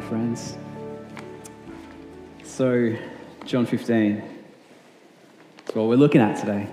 Friends. 0.00 0.56
So, 2.44 2.96
John 3.44 3.66
15. 3.66 4.22
That's 5.56 5.74
what 5.76 5.86
we're 5.86 5.96
looking 5.96 6.20
at 6.20 6.38
today. 6.38 6.68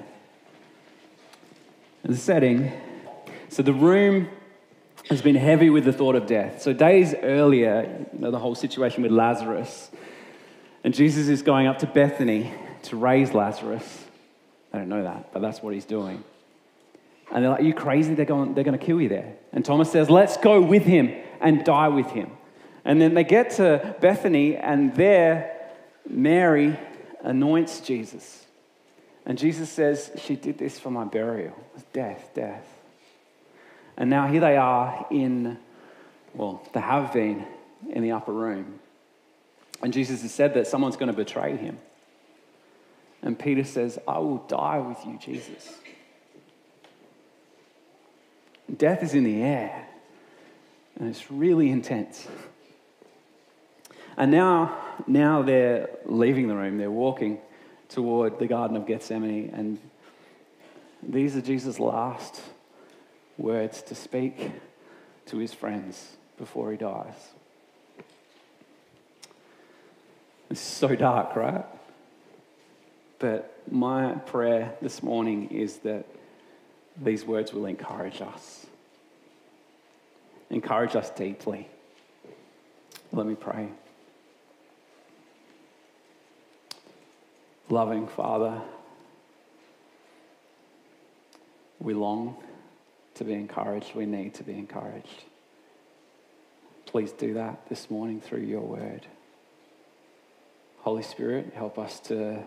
And 2.04 2.14
the 2.14 2.18
setting 2.18 2.72
so, 3.50 3.64
the 3.64 3.74
room 3.74 4.28
has 5.10 5.22
been 5.22 5.36
heavy 5.36 5.70
with 5.70 5.86
the 5.86 5.94
thought 5.94 6.16
of 6.16 6.26
death. 6.26 6.62
So, 6.62 6.74
days 6.74 7.14
earlier, 7.14 8.06
you 8.12 8.20
know, 8.20 8.32
the 8.32 8.40
whole 8.40 8.54
situation 8.54 9.04
with 9.04 9.14
Lazarus, 9.14 9.90
and 10.84 10.94
Jesus 10.94 11.30
is 11.30 11.42
going 11.42 11.68
up 11.68 11.80
to 11.80 11.88
Bethany 11.88 12.52
to 12.84 12.98
raise 12.98 13.34
Lazarus. 13.34 14.04
I 14.74 14.80
don't 14.80 14.90
know 14.90 15.04
that, 15.04 15.32
but 15.32 15.42
that's 15.42 15.62
what 15.62 15.74
he's 15.74 15.86
doing. 15.86 16.22
And 17.32 17.44
they're 17.44 17.52
like, 17.52 17.64
you 17.64 17.74
crazy? 17.74 18.14
They're 18.14 18.26
going, 18.26 18.56
they're 18.56 18.66
going 18.66 18.78
to 18.78 18.86
kill 18.86 19.00
you 19.00 19.08
there. 19.08 19.36
And 19.54 19.64
Thomas 19.64 19.90
says, 19.92 20.10
Let's 20.10 20.38
go 20.38 20.62
with 20.62 20.84
him 20.84 21.16
and 21.40 21.64
die 21.64 21.88
with 21.88 22.08
him. 22.08 22.30
And 22.86 23.02
then 23.02 23.16
they 23.16 23.24
get 23.24 23.50
to 23.52 23.96
Bethany, 24.00 24.56
and 24.56 24.96
there, 24.96 25.72
Mary 26.08 26.80
anoints 27.22 27.80
Jesus. 27.82 28.46
And 29.26 29.40
Jesus 29.40 29.72
says, 29.72 30.12
She 30.18 30.36
did 30.36 30.60
this 30.60 30.80
for 30.80 30.92
my 30.92 31.04
burial. 31.04 31.56
It 31.58 31.74
was 31.74 31.84
Death, 31.92 32.30
death. 32.36 32.68
And 33.98 34.10
now 34.10 34.28
here 34.28 34.42
they 34.42 34.56
are 34.56 35.08
in, 35.10 35.58
well, 36.36 36.62
they 36.74 36.80
have 36.80 37.12
been 37.12 37.46
in 37.90 38.04
the 38.04 38.12
upper 38.12 38.34
room. 38.34 38.80
And 39.82 39.92
Jesus 39.92 40.22
has 40.22 40.34
said 40.34 40.54
that 40.54 40.68
someone's 40.68 40.96
going 40.96 41.12
to 41.12 41.18
betray 41.18 41.58
him. 41.58 41.80
And 43.22 43.38
Peter 43.38 43.64
says, 43.64 43.98
I 44.08 44.20
will 44.20 44.38
die 44.38 44.78
with 44.80 45.04
you, 45.06 45.18
Jesus. 45.18 45.74
Death 48.78 49.02
is 49.02 49.14
in 49.14 49.24
the 49.24 49.42
air, 49.42 49.88
and 50.98 51.10
it's 51.10 51.32
really 51.32 51.70
intense. 51.70 52.28
And 54.18 54.32
now, 54.32 54.78
now 55.08 55.42
they're 55.42 55.90
leaving 56.06 56.48
the 56.48 56.56
room, 56.56 56.78
they're 56.78 56.92
walking 56.92 57.40
toward 57.90 58.40
the 58.40 58.48
Garden 58.48 58.78
of 58.78 58.88
Gethsemane, 58.88 59.52
and 59.54 59.80
these 61.04 61.36
are 61.36 61.42
Jesus' 61.42 61.80
last 61.80 62.42
words 63.38 63.82
to 63.84 63.96
speak 63.96 64.52
to 65.28 65.38
his 65.38 65.54
friends 65.54 66.16
before 66.38 66.72
he 66.72 66.78
dies. 66.78 67.14
It's 70.50 70.62
so 70.62 70.96
dark, 70.96 71.36
right? 71.36 71.66
But 73.20 73.62
my 73.70 74.14
prayer 74.14 74.76
this 74.82 75.02
morning 75.02 75.50
is 75.50 75.78
that 75.78 76.06
these 77.02 77.26
words 77.26 77.54
will 77.54 77.66
encourage 77.66 78.22
us. 78.22 78.66
Encourage 80.50 80.96
us 80.96 81.10
deeply. 81.10 81.68
Let 83.12 83.26
me 83.26 83.36
pray. 83.36 83.70
Loving 87.70 88.08
Father, 88.08 88.62
we 91.80 91.96
long 91.96 92.36
to 93.16 93.24
be 93.24 93.34
encouraged. 93.34 93.96
We 93.96 94.06
need 94.06 94.36
to 94.36 94.44
be 94.44 94.54
encouraged. 94.54 95.24
Please 96.86 97.12
do 97.12 97.34
that 97.34 97.68
this 97.68 97.90
morning 97.90 98.22
through 98.22 98.44
your 98.44 98.62
word. 98.62 99.08
Holy 100.82 101.02
Spirit, 101.02 101.54
help 101.56 101.80
us 101.80 102.00
to 102.02 102.44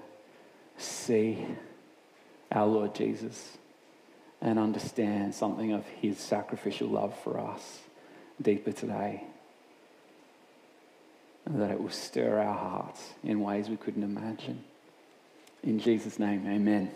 see 0.77 1.45
our 2.53 2.67
Lord 2.67 2.95
Jesus 2.95 3.59
and 4.41 4.57
understand 4.57 5.35
something 5.35 5.73
of 5.73 5.85
his 6.01 6.21
sacrificial 6.21 6.89
love 6.89 7.19
for 7.25 7.41
us 7.41 7.81
deeper 8.41 8.71
today. 8.71 9.25
And 11.45 11.61
that 11.61 11.73
it 11.73 11.81
will 11.81 11.91
stir 11.91 12.39
our 12.39 12.57
hearts 12.57 13.15
in 13.25 13.41
ways 13.41 13.69
we 13.69 13.77
couldn't 13.77 14.05
imagine. 14.05 14.63
In 15.63 15.81
Jesus' 15.81 16.19
name, 16.19 16.47
amen. 16.47 16.91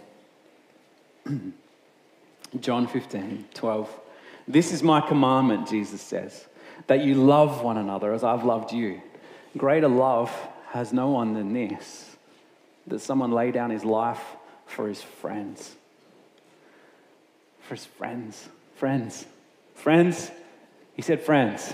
John 2.60 2.86
15, 2.86 3.46
12. 3.54 4.00
This 4.46 4.72
is 4.72 4.82
my 4.82 5.00
commandment, 5.00 5.68
Jesus 5.68 6.00
says, 6.00 6.46
that 6.86 7.04
you 7.04 7.14
love 7.14 7.62
one 7.62 7.78
another 7.78 8.12
as 8.12 8.24
I've 8.24 8.44
loved 8.44 8.72
you. 8.72 9.00
Greater 9.56 9.88
love 9.88 10.30
has 10.70 10.92
no 10.92 11.08
one 11.08 11.34
than 11.34 11.52
this, 11.52 12.16
that 12.86 13.00
someone 13.00 13.30
lay 13.30 13.50
down 13.50 13.70
his 13.70 13.84
life 13.84 14.22
for 14.66 14.88
his 14.88 15.02
friends. 15.02 15.74
For 17.60 17.74
his 17.74 17.84
friends. 17.84 18.48
Friends. 18.76 19.26
Friends. 19.74 20.30
He 20.94 21.02
said, 21.02 21.20
friends. 21.20 21.72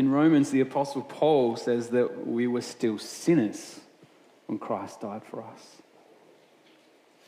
In 0.00 0.10
Romans, 0.10 0.50
the 0.50 0.62
Apostle 0.62 1.02
Paul 1.02 1.56
says 1.56 1.90
that 1.90 2.26
we 2.26 2.46
were 2.46 2.62
still 2.62 2.96
sinners 2.96 3.80
when 4.46 4.58
Christ 4.58 5.02
died 5.02 5.22
for 5.22 5.42
us. 5.42 5.82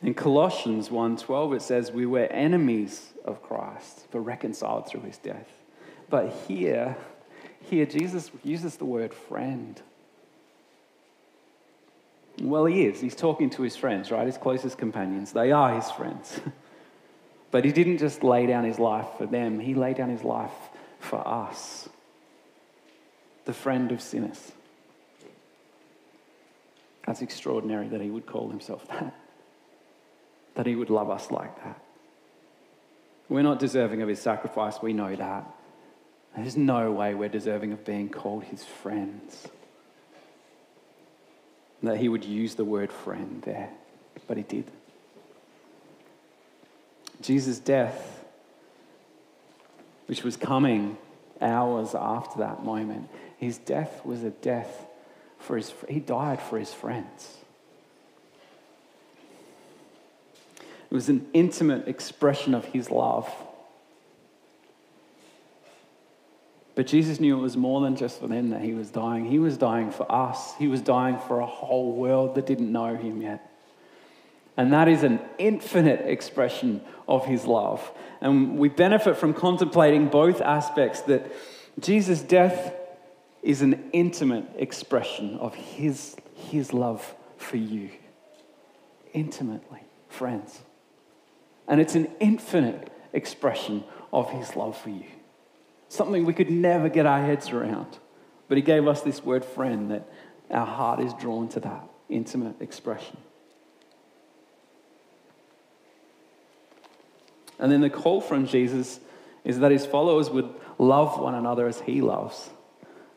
In 0.01 0.15
Colossians 0.15 0.89
1:12 0.89 1.53
it 1.57 1.61
says 1.61 1.91
we 1.91 2.07
were 2.07 2.25
enemies 2.31 3.13
of 3.23 3.43
Christ 3.43 4.07
but 4.09 4.21
reconciled 4.21 4.87
through 4.87 5.01
his 5.01 5.19
death. 5.19 5.47
But 6.09 6.33
here 6.47 6.97
here 7.61 7.85
Jesus 7.85 8.31
uses 8.43 8.77
the 8.77 8.85
word 8.85 9.13
friend. 9.13 9.79
Well, 12.41 12.65
he 12.65 12.87
is. 12.87 12.99
He's 12.99 13.15
talking 13.15 13.51
to 13.51 13.61
his 13.61 13.75
friends, 13.75 14.09
right? 14.09 14.25
His 14.25 14.39
closest 14.39 14.79
companions. 14.79 15.31
They 15.31 15.51
are 15.51 15.75
his 15.75 15.91
friends. 15.91 16.39
but 17.51 17.65
he 17.65 17.71
didn't 17.71 17.99
just 17.99 18.23
lay 18.23 18.47
down 18.47 18.63
his 18.63 18.79
life 18.79 19.09
for 19.19 19.27
them, 19.27 19.59
he 19.59 19.75
laid 19.75 19.97
down 19.97 20.09
his 20.09 20.23
life 20.23 20.57
for 20.99 21.21
us, 21.27 21.87
the 23.45 23.53
friend 23.53 23.91
of 23.91 24.01
sinners. 24.01 24.51
That's 27.05 27.21
extraordinary 27.21 27.87
that 27.89 28.01
he 28.01 28.09
would 28.09 28.25
call 28.25 28.49
himself 28.49 28.87
that, 28.87 29.13
that 30.55 30.65
he 30.65 30.75
would 30.75 30.89
love 30.89 31.09
us 31.09 31.31
like 31.31 31.63
that. 31.63 31.81
We're 33.29 33.41
not 33.41 33.59
deserving 33.59 34.01
of 34.01 34.07
his 34.09 34.21
sacrifice, 34.21 34.81
we 34.81 34.93
know 34.93 35.15
that. 35.15 35.45
There's 36.35 36.57
no 36.57 36.91
way 36.91 37.13
we're 37.13 37.29
deserving 37.29 37.73
of 37.73 37.85
being 37.85 38.09
called 38.09 38.45
his 38.45 38.63
friends. 38.63 39.47
That 41.83 41.97
he 41.97 42.09
would 42.09 42.23
use 42.23 42.55
the 42.55 42.65
word 42.65 42.91
friend 42.91 43.41
there, 43.43 43.69
but 44.27 44.37
he 44.37 44.43
did. 44.43 44.71
Jesus' 47.21 47.59
death, 47.59 48.23
which 50.07 50.23
was 50.23 50.37
coming 50.37 50.97
hours 51.43 51.93
after 51.93 52.39
that 52.39 52.63
moment, 52.63 53.09
his 53.37 53.57
death 53.57 54.05
was 54.05 54.23
a 54.23 54.31
death 54.31 54.87
for 55.43 55.57
his, 55.57 55.73
he 55.89 55.99
died 55.99 56.41
for 56.41 56.57
his 56.57 56.73
friends. 56.73 57.37
It 60.89 60.95
was 60.95 61.09
an 61.09 61.27
intimate 61.33 61.87
expression 61.87 62.53
of 62.53 62.65
his 62.65 62.89
love. 62.89 63.29
But 66.75 66.87
Jesus 66.87 67.19
knew 67.19 67.37
it 67.37 67.41
was 67.41 67.57
more 67.57 67.81
than 67.81 67.95
just 67.95 68.19
for 68.19 68.27
them 68.27 68.49
that 68.51 68.61
he 68.61 68.73
was 68.73 68.89
dying. 68.89 69.25
He 69.25 69.39
was 69.39 69.57
dying 69.57 69.91
for 69.91 70.09
us. 70.11 70.55
He 70.55 70.67
was 70.67 70.81
dying 70.81 71.19
for 71.27 71.39
a 71.39 71.45
whole 71.45 71.93
world 71.93 72.35
that 72.35 72.45
didn't 72.45 72.71
know 72.71 72.95
him 72.95 73.21
yet. 73.21 73.52
And 74.55 74.71
that 74.73 74.87
is 74.87 75.03
an 75.03 75.19
infinite 75.37 76.01
expression 76.01 76.81
of 77.07 77.25
his 77.25 77.45
love. 77.45 77.91
And 78.21 78.57
we 78.57 78.69
benefit 78.69 79.17
from 79.17 79.33
contemplating 79.33 80.07
both 80.07 80.41
aspects 80.41 81.01
that 81.01 81.31
Jesus' 81.79 82.21
death 82.21 82.73
is 83.41 83.61
an 83.61 83.89
intimate 83.93 84.45
expression 84.57 85.37
of 85.37 85.55
his, 85.55 86.15
his 86.35 86.71
love 86.71 87.13
for 87.37 87.57
you. 87.57 87.89
Intimately, 89.11 89.81
friends. 90.07 90.61
And 91.67 91.81
it's 91.81 91.95
an 91.95 92.09
infinite 92.19 92.91
expression 93.11 93.83
of 94.11 94.29
his 94.29 94.55
love 94.55 94.77
for 94.77 94.89
you. 94.89 95.05
Something 95.89 96.25
we 96.25 96.33
could 96.33 96.49
never 96.49 96.89
get 96.89 97.05
our 97.05 97.21
heads 97.21 97.49
around. 97.49 97.97
But 98.47 98.57
he 98.57 98.63
gave 98.63 98.87
us 98.87 99.01
this 99.01 99.23
word 99.23 99.43
friend 99.43 99.91
that 99.91 100.07
our 100.49 100.65
heart 100.65 100.99
is 100.99 101.13
drawn 101.13 101.49
to 101.49 101.59
that 101.61 101.87
intimate 102.09 102.61
expression. 102.61 103.17
And 107.63 107.71
then 107.71 107.79
the 107.79 107.89
call 107.89 108.19
from 108.19 108.45
Jesus 108.45 108.99
is 109.45 109.59
that 109.59 109.71
his 109.71 109.85
followers 109.85 110.29
would 110.29 110.53
love 110.77 111.17
one 111.17 111.33
another 111.33 111.65
as 111.65 111.79
he 111.79 112.01
loves 112.01 112.49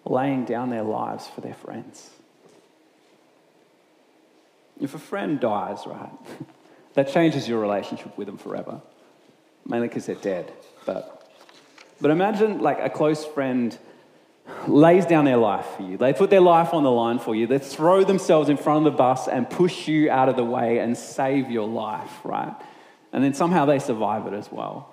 laying 0.04 0.44
down 0.44 0.70
their 0.70 0.84
lives 0.84 1.26
for 1.26 1.40
their 1.40 1.54
friends. 1.54 2.08
If 4.80 4.94
a 4.94 5.00
friend 5.00 5.40
dies, 5.40 5.80
right, 5.84 6.12
that 6.94 7.12
changes 7.12 7.48
your 7.48 7.58
relationship 7.58 8.16
with 8.16 8.28
them 8.28 8.38
forever. 8.38 8.80
Mainly 9.66 9.88
because 9.88 10.06
they're 10.06 10.14
dead. 10.14 10.52
But, 10.84 11.28
but 12.00 12.12
imagine 12.12 12.60
like 12.60 12.78
a 12.80 12.88
close 12.88 13.24
friend 13.24 13.76
lays 14.68 15.06
down 15.06 15.24
their 15.24 15.38
life 15.38 15.66
for 15.76 15.82
you. 15.82 15.96
They 15.96 16.12
put 16.12 16.30
their 16.30 16.40
life 16.40 16.72
on 16.72 16.84
the 16.84 16.90
line 16.92 17.18
for 17.18 17.34
you. 17.34 17.48
They 17.48 17.58
throw 17.58 18.04
themselves 18.04 18.48
in 18.48 18.58
front 18.58 18.86
of 18.86 18.92
the 18.92 18.96
bus 18.96 19.26
and 19.26 19.50
push 19.50 19.88
you 19.88 20.08
out 20.08 20.28
of 20.28 20.36
the 20.36 20.44
way 20.44 20.78
and 20.78 20.96
save 20.96 21.50
your 21.50 21.66
life, 21.66 22.12
right? 22.22 22.54
And 23.16 23.24
then 23.24 23.32
somehow 23.32 23.64
they 23.64 23.78
survive 23.78 24.26
it 24.26 24.34
as 24.34 24.52
well. 24.52 24.90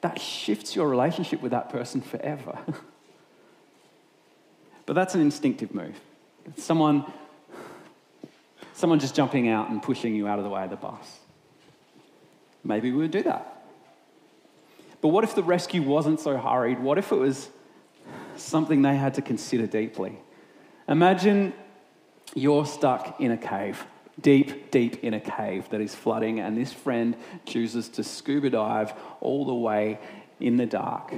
that 0.00 0.18
shifts 0.18 0.74
your 0.74 0.88
relationship 0.88 1.42
with 1.42 1.52
that 1.52 1.68
person 1.68 2.00
forever. 2.00 2.58
but 4.86 4.94
that's 4.94 5.14
an 5.14 5.20
instinctive 5.20 5.74
move. 5.74 5.94
It's 6.46 6.64
someone, 6.64 7.04
someone 8.72 8.98
just 8.98 9.14
jumping 9.14 9.50
out 9.50 9.68
and 9.68 9.82
pushing 9.82 10.14
you 10.14 10.26
out 10.26 10.38
of 10.38 10.46
the 10.46 10.50
way 10.50 10.64
of 10.64 10.70
the 10.70 10.76
bus. 10.76 11.18
Maybe 12.64 12.92
we 12.92 13.02
would 13.02 13.10
do 13.10 13.22
that. 13.24 13.62
But 15.02 15.08
what 15.08 15.22
if 15.22 15.34
the 15.34 15.42
rescue 15.42 15.82
wasn't 15.82 16.20
so 16.20 16.38
hurried? 16.38 16.80
What 16.80 16.96
if 16.96 17.12
it 17.12 17.16
was 17.16 17.50
something 18.36 18.80
they 18.80 18.96
had 18.96 19.12
to 19.14 19.22
consider 19.22 19.66
deeply? 19.66 20.18
Imagine 20.88 21.52
you're 22.34 22.64
stuck 22.64 23.20
in 23.20 23.32
a 23.32 23.36
cave, 23.36 23.84
deep, 24.20 24.70
deep 24.70 25.02
in 25.04 25.14
a 25.14 25.20
cave 25.20 25.68
that 25.70 25.80
is 25.80 25.94
flooding, 25.94 26.40
and 26.40 26.56
this 26.56 26.72
friend 26.72 27.16
chooses 27.44 27.88
to 27.90 28.04
scuba 28.04 28.50
dive 28.50 28.92
all 29.20 29.44
the 29.44 29.54
way 29.54 29.98
in 30.40 30.56
the 30.56 30.66
dark, 30.66 31.14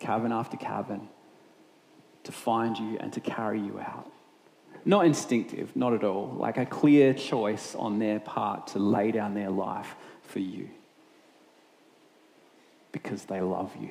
cavern 0.00 0.32
after 0.32 0.56
cavern, 0.56 1.08
to 2.24 2.32
find 2.32 2.76
you 2.78 2.96
and 3.00 3.12
to 3.12 3.20
carry 3.20 3.60
you 3.60 3.78
out. 3.80 4.10
Not 4.84 5.06
instinctive, 5.06 5.74
not 5.76 5.92
at 5.92 6.04
all, 6.04 6.36
like 6.38 6.56
a 6.56 6.66
clear 6.66 7.12
choice 7.12 7.74
on 7.74 7.98
their 7.98 8.20
part 8.20 8.68
to 8.68 8.78
lay 8.78 9.10
down 9.10 9.34
their 9.34 9.50
life 9.50 9.96
for 10.22 10.38
you 10.38 10.68
because 12.92 13.24
they 13.24 13.40
love 13.40 13.74
you. 13.80 13.90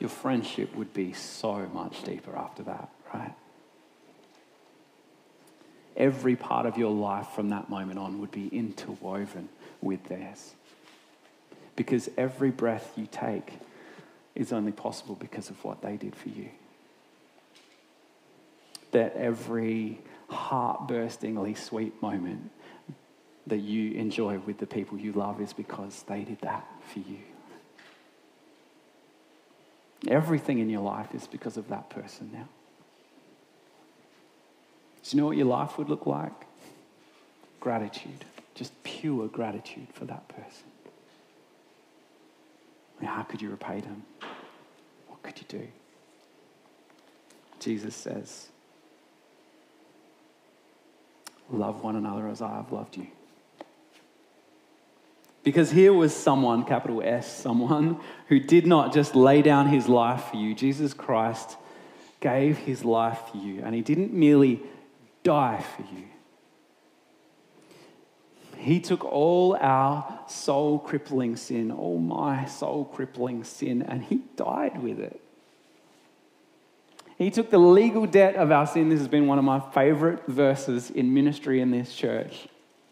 Your 0.00 0.10
friendship 0.10 0.74
would 0.74 0.92
be 0.92 1.12
so 1.12 1.70
much 1.72 2.02
deeper 2.02 2.36
after 2.36 2.64
that, 2.64 2.90
right? 3.14 3.34
Every 5.96 6.36
part 6.36 6.66
of 6.66 6.76
your 6.78 6.90
life 6.90 7.28
from 7.34 7.50
that 7.50 7.68
moment 7.68 7.98
on 7.98 8.20
would 8.20 8.30
be 8.30 8.48
interwoven 8.48 9.48
with 9.80 10.04
theirs. 10.04 10.54
Because 11.76 12.08
every 12.16 12.50
breath 12.50 12.92
you 12.96 13.06
take 13.10 13.52
is 14.34 14.52
only 14.52 14.72
possible 14.72 15.14
because 15.14 15.50
of 15.50 15.62
what 15.64 15.82
they 15.82 15.96
did 15.96 16.16
for 16.16 16.28
you. 16.28 16.48
That 18.92 19.14
every 19.16 20.00
heart 20.28 20.88
burstingly 20.88 21.54
sweet 21.54 22.00
moment 22.02 22.50
that 23.46 23.58
you 23.58 23.92
enjoy 23.92 24.38
with 24.38 24.58
the 24.58 24.66
people 24.66 24.98
you 24.98 25.12
love 25.12 25.40
is 25.40 25.52
because 25.52 26.04
they 26.04 26.22
did 26.24 26.40
that 26.42 26.66
for 26.92 27.00
you. 27.00 27.18
Everything 30.08 30.58
in 30.58 30.68
your 30.68 30.82
life 30.82 31.14
is 31.14 31.26
because 31.26 31.56
of 31.56 31.68
that 31.68 31.90
person 31.90 32.30
now. 32.32 32.48
Do 35.02 35.16
you 35.16 35.20
know 35.20 35.26
what 35.26 35.36
your 35.36 35.46
life 35.46 35.78
would 35.78 35.88
look 35.88 36.06
like? 36.06 36.32
Gratitude. 37.60 38.24
Just 38.54 38.72
pure 38.84 39.28
gratitude 39.28 39.88
for 39.92 40.04
that 40.04 40.28
person. 40.28 40.64
How 43.02 43.22
could 43.22 43.42
you 43.42 43.50
repay 43.50 43.80
them? 43.80 44.04
What 45.08 45.22
could 45.22 45.38
you 45.38 45.46
do? 45.48 45.68
Jesus 47.58 47.96
says, 47.96 48.48
Love 51.50 51.82
one 51.82 51.96
another 51.96 52.28
as 52.28 52.40
I 52.40 52.56
have 52.56 52.72
loved 52.72 52.96
you. 52.96 53.08
Because 55.42 55.72
here 55.72 55.92
was 55.92 56.14
someone, 56.14 56.64
capital 56.64 57.02
S, 57.04 57.30
someone 57.30 57.98
who 58.28 58.38
did 58.38 58.66
not 58.66 58.94
just 58.94 59.16
lay 59.16 59.42
down 59.42 59.68
his 59.68 59.88
life 59.88 60.24
for 60.30 60.36
you. 60.36 60.54
Jesus 60.54 60.94
Christ 60.94 61.56
gave 62.20 62.58
his 62.58 62.84
life 62.84 63.18
for 63.30 63.38
you, 63.38 63.62
and 63.64 63.74
he 63.74 63.80
didn't 63.80 64.12
merely 64.12 64.62
die 65.22 65.64
for 65.76 65.82
you. 65.82 66.04
He 68.56 68.78
took 68.78 69.04
all 69.04 69.56
our 69.60 70.20
soul 70.28 70.78
crippling 70.78 71.36
sin, 71.36 71.72
all 71.72 71.98
my 71.98 72.44
soul 72.44 72.84
crippling 72.84 73.42
sin, 73.42 73.82
and 73.82 74.04
he 74.04 74.22
died 74.36 74.80
with 74.80 75.00
it. 75.00 75.20
He 77.18 77.30
took 77.30 77.50
the 77.50 77.58
legal 77.58 78.06
debt 78.06 78.36
of 78.36 78.50
our 78.52 78.66
sin. 78.66 78.88
This 78.88 79.00
has 79.00 79.08
been 79.08 79.26
one 79.26 79.38
of 79.38 79.44
my 79.44 79.60
favorite 79.60 80.26
verses 80.26 80.90
in 80.90 81.12
ministry 81.12 81.60
in 81.60 81.70
this 81.70 81.94
church. 81.94 82.48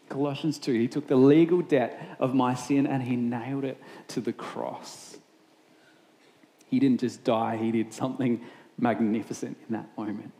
Colossians 0.09 0.59
2, 0.59 0.73
he 0.73 0.87
took 0.89 1.07
the 1.07 1.15
legal 1.15 1.61
debt 1.61 2.17
of 2.19 2.35
my 2.35 2.53
sin 2.53 2.85
and 2.85 3.01
he 3.03 3.15
nailed 3.15 3.63
it 3.63 3.81
to 4.09 4.19
the 4.19 4.33
cross. 4.33 5.17
He 6.67 6.79
didn't 6.79 6.99
just 6.99 7.23
die, 7.23 7.55
he 7.55 7.71
did 7.71 7.93
something 7.93 8.41
magnificent 8.77 9.57
in 9.67 9.75
that 9.75 9.87
moment. 9.97 10.33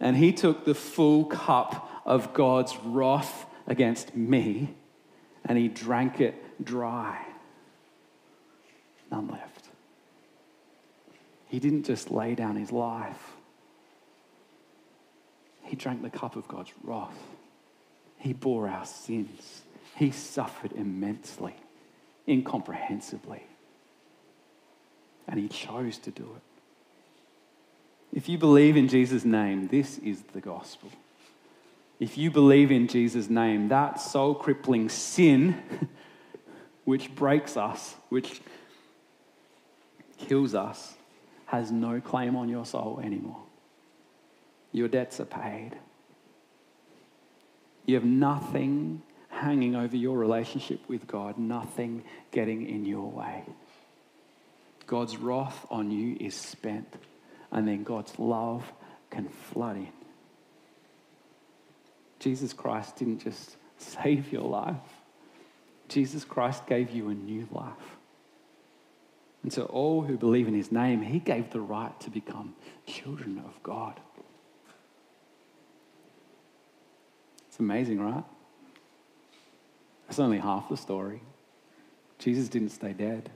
And 0.00 0.16
he 0.16 0.32
took 0.32 0.64
the 0.64 0.74
full 0.74 1.26
cup 1.26 1.88
of 2.06 2.32
God's 2.32 2.76
wrath 2.84 3.46
against 3.66 4.16
me 4.16 4.74
and 5.44 5.58
he 5.58 5.68
drank 5.68 6.20
it 6.20 6.64
dry. 6.64 7.24
None 9.10 9.28
left. 9.28 9.68
He 11.48 11.58
didn't 11.58 11.84
just 11.84 12.10
lay 12.10 12.34
down 12.34 12.56
his 12.56 12.72
life, 12.72 13.32
he 15.62 15.76
drank 15.76 16.02
the 16.02 16.10
cup 16.10 16.34
of 16.34 16.48
God's 16.48 16.72
wrath. 16.82 17.16
He 18.18 18.32
bore 18.32 18.68
our 18.68 18.84
sins. 18.84 19.62
He 19.96 20.10
suffered 20.10 20.72
immensely, 20.72 21.54
incomprehensibly. 22.26 23.44
And 25.28 25.38
he 25.38 25.48
chose 25.48 25.96
to 25.98 26.10
do 26.10 26.24
it. 26.36 26.42
If 28.12 28.28
you 28.28 28.38
believe 28.38 28.76
in 28.76 28.88
Jesus' 28.88 29.24
name, 29.24 29.68
this 29.68 29.98
is 29.98 30.22
the 30.32 30.40
gospel. 30.40 30.90
If 32.00 32.16
you 32.16 32.30
believe 32.30 32.72
in 32.72 32.88
Jesus' 32.88 33.28
name, 33.28 33.68
that 33.68 34.00
soul 34.00 34.34
crippling 34.34 34.88
sin, 34.88 35.60
which 36.84 37.14
breaks 37.14 37.56
us, 37.56 37.94
which 38.08 38.40
kills 40.18 40.54
us, 40.54 40.94
has 41.46 41.70
no 41.70 42.00
claim 42.00 42.36
on 42.36 42.48
your 42.48 42.64
soul 42.64 43.00
anymore. 43.02 43.42
Your 44.72 44.88
debts 44.88 45.20
are 45.20 45.24
paid. 45.24 45.72
You 47.86 47.96
have 47.96 48.04
nothing 48.04 49.02
hanging 49.28 49.74
over 49.74 49.96
your 49.96 50.16
relationship 50.18 50.80
with 50.88 51.06
God, 51.06 51.38
nothing 51.38 52.04
getting 52.30 52.68
in 52.68 52.84
your 52.84 53.10
way. 53.10 53.44
God's 54.86 55.16
wrath 55.16 55.66
on 55.70 55.90
you 55.90 56.16
is 56.20 56.34
spent, 56.34 56.94
and 57.52 57.66
then 57.66 57.82
God's 57.82 58.18
love 58.18 58.64
can 59.10 59.28
flood 59.28 59.76
in. 59.76 59.92
Jesus 62.18 62.52
Christ 62.52 62.96
didn't 62.96 63.20
just 63.24 63.56
save 63.78 64.32
your 64.32 64.42
life, 64.42 64.76
Jesus 65.88 66.24
Christ 66.24 66.66
gave 66.66 66.90
you 66.90 67.08
a 67.08 67.14
new 67.14 67.48
life. 67.50 67.96
And 69.42 69.50
to 69.52 69.64
all 69.64 70.02
who 70.02 70.18
believe 70.18 70.46
in 70.46 70.54
his 70.54 70.70
name, 70.70 71.00
he 71.00 71.18
gave 71.18 71.50
the 71.50 71.60
right 71.60 71.98
to 72.00 72.10
become 72.10 72.54
children 72.86 73.42
of 73.44 73.60
God. 73.62 73.98
It's 77.48 77.58
amazing, 77.58 78.00
right? 78.00 78.24
That's 80.06 80.18
only 80.18 80.38
half 80.38 80.68
the 80.68 80.76
story. 80.76 81.22
Jesus 82.18 82.48
didn't 82.48 82.68
stay 82.68 82.92
dead. 82.92 83.30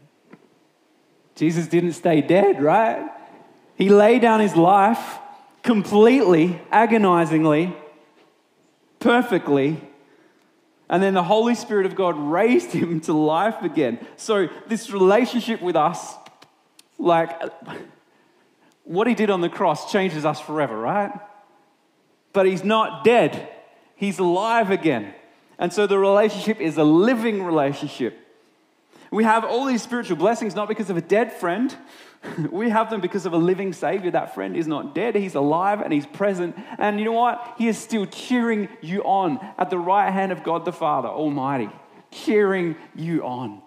Jesus 1.34 1.66
didn't 1.66 1.92
stay 1.92 2.20
dead, 2.20 2.62
right? 2.62 3.10
He 3.76 3.88
laid 3.88 4.22
down 4.22 4.40
his 4.40 4.56
life 4.56 5.18
completely, 5.62 6.60
agonizingly, 6.70 7.74
perfectly, 9.00 9.80
and 10.88 11.02
then 11.02 11.14
the 11.14 11.22
Holy 11.22 11.54
Spirit 11.54 11.86
of 11.86 11.96
God 11.96 12.16
raised 12.16 12.72
him 12.72 13.00
to 13.02 13.12
life 13.12 13.62
again. 13.62 13.98
So, 14.16 14.48
this 14.68 14.90
relationship 14.90 15.62
with 15.62 15.76
us, 15.76 16.14
like 16.98 17.40
what 18.84 19.06
he 19.06 19.14
did 19.14 19.30
on 19.30 19.40
the 19.40 19.48
cross, 19.48 19.90
changes 19.90 20.24
us 20.24 20.40
forever, 20.40 20.78
right? 20.78 21.12
But 22.32 22.46
he's 22.46 22.64
not 22.64 23.02
dead. 23.02 23.48
He's 23.96 24.18
alive 24.18 24.70
again. 24.70 25.14
And 25.58 25.72
so 25.72 25.86
the 25.86 25.98
relationship 25.98 26.60
is 26.60 26.76
a 26.76 26.84
living 26.84 27.42
relationship. 27.42 28.18
We 29.14 29.22
have 29.22 29.44
all 29.44 29.66
these 29.66 29.80
spiritual 29.80 30.16
blessings 30.16 30.56
not 30.56 30.66
because 30.66 30.90
of 30.90 30.96
a 30.96 31.00
dead 31.00 31.32
friend. 31.32 31.74
We 32.50 32.70
have 32.70 32.88
them 32.88 33.02
because 33.02 33.26
of 33.26 33.34
a 33.34 33.36
living 33.36 33.74
Savior. 33.74 34.10
That 34.10 34.34
friend 34.34 34.56
is 34.56 34.66
not 34.66 34.94
dead, 34.94 35.14
He's 35.14 35.34
alive 35.34 35.82
and 35.82 35.92
He's 35.92 36.06
present. 36.06 36.56
And 36.78 36.98
you 36.98 37.04
know 37.04 37.12
what? 37.12 37.56
He 37.58 37.68
is 37.68 37.76
still 37.76 38.06
cheering 38.06 38.70
you 38.80 39.02
on 39.02 39.38
at 39.58 39.68
the 39.68 39.78
right 39.78 40.10
hand 40.10 40.32
of 40.32 40.42
God 40.42 40.64
the 40.64 40.72
Father 40.72 41.08
Almighty, 41.08 41.68
cheering 42.10 42.76
you 42.94 43.22
on. 43.24 43.60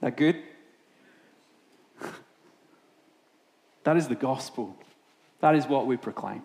That 0.00 0.16
good? 0.16 0.42
That 3.84 3.96
is 3.96 4.08
the 4.08 4.16
gospel. 4.16 4.74
That 5.40 5.54
is 5.54 5.66
what 5.66 5.86
we 5.86 5.96
proclaim. 5.96 6.42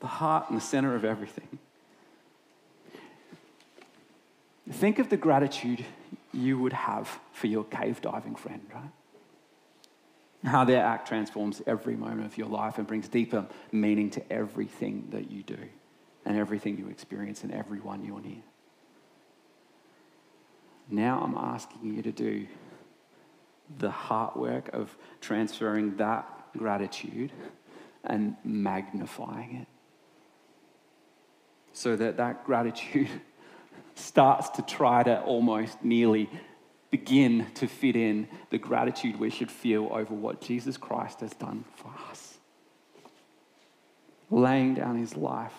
the 0.00 0.06
heart 0.08 0.50
and 0.50 0.58
the 0.58 0.62
center 0.62 0.94
of 0.94 1.04
everything. 1.04 1.58
Think 4.70 4.98
of 4.98 5.08
the 5.10 5.16
gratitude 5.16 5.84
you 6.32 6.58
would 6.58 6.72
have 6.72 7.20
for 7.32 7.46
your 7.46 7.64
cave 7.64 8.00
diving 8.00 8.34
friend, 8.34 8.62
right? 8.74 8.90
How 10.44 10.64
their 10.64 10.84
act 10.84 11.08
transforms 11.08 11.62
every 11.66 11.96
moment 11.96 12.26
of 12.26 12.36
your 12.36 12.48
life 12.48 12.78
and 12.78 12.86
brings 12.86 13.08
deeper 13.08 13.46
meaning 13.72 14.10
to 14.10 14.32
everything 14.32 15.08
that 15.10 15.30
you 15.30 15.42
do. 15.42 15.58
and 16.24 16.36
everything 16.38 16.78
you 16.78 16.88
experience 16.88 17.42
and 17.42 17.52
everyone 17.52 18.04
you're 18.04 18.20
near. 18.20 18.42
Now 20.88 21.20
I'm 21.20 21.36
asking 21.36 21.94
you 21.94 22.02
to 22.02 22.12
do 22.12 22.46
the 23.78 23.90
heart 23.90 24.36
work 24.36 24.70
of 24.72 24.96
transferring 25.20 25.96
that 25.96 26.26
gratitude 26.56 27.32
and 28.04 28.36
magnifying 28.44 29.56
it 29.56 29.68
so 31.72 31.96
that 31.96 32.16
that 32.18 32.44
gratitude 32.44 33.08
starts 33.94 34.50
to 34.50 34.62
try 34.62 35.02
to 35.02 35.20
almost 35.22 35.82
nearly 35.84 36.28
begin 36.90 37.46
to 37.54 37.66
fit 37.66 37.96
in 37.96 38.28
the 38.50 38.58
gratitude 38.58 39.18
we 39.18 39.30
should 39.30 39.50
feel 39.50 39.88
over 39.90 40.14
what 40.14 40.40
Jesus 40.40 40.76
Christ 40.76 41.20
has 41.20 41.32
done 41.32 41.64
for 41.74 41.90
us. 42.10 42.38
Laying 44.30 44.74
down 44.74 44.96
his 44.96 45.16
life 45.16 45.54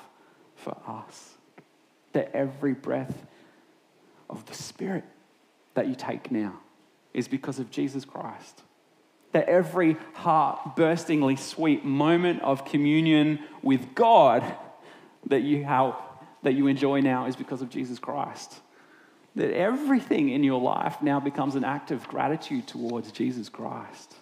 for 0.55 0.77
us. 0.87 1.33
That 2.13 2.31
every 2.33 2.73
breath 2.73 3.25
of 4.29 4.45
the 4.45 4.53
Spirit 4.53 5.03
that 5.73 5.87
you 5.87 5.95
take 5.95 6.31
now 6.31 6.59
is 7.13 7.27
because 7.27 7.59
of 7.59 7.69
Jesus 7.69 8.05
Christ. 8.05 8.61
That 9.31 9.49
every 9.49 9.97
heart 10.13 10.75
burstingly 10.75 11.35
sweet 11.35 11.83
moment 11.83 12.41
of 12.41 12.65
communion 12.65 13.39
with 13.61 13.93
God 13.93 14.55
that 15.27 15.41
you, 15.41 15.63
have, 15.65 15.95
that 16.45 16.53
you 16.53 16.67
enjoy 16.67 17.01
now 17.01 17.25
is 17.25 17.35
because 17.35 17.61
of 17.61 17.69
Jesus 17.69 17.99
Christ 17.99 18.61
that 19.35 19.53
everything 19.53 20.29
in 20.29 20.43
your 20.43 20.61
life 20.61 21.01
now 21.01 21.19
becomes 21.19 21.55
an 21.55 21.63
act 21.63 21.91
of 21.91 22.07
gratitude 22.07 22.67
towards 22.67 23.11
Jesus 23.11 23.49
Christ. 23.49 24.15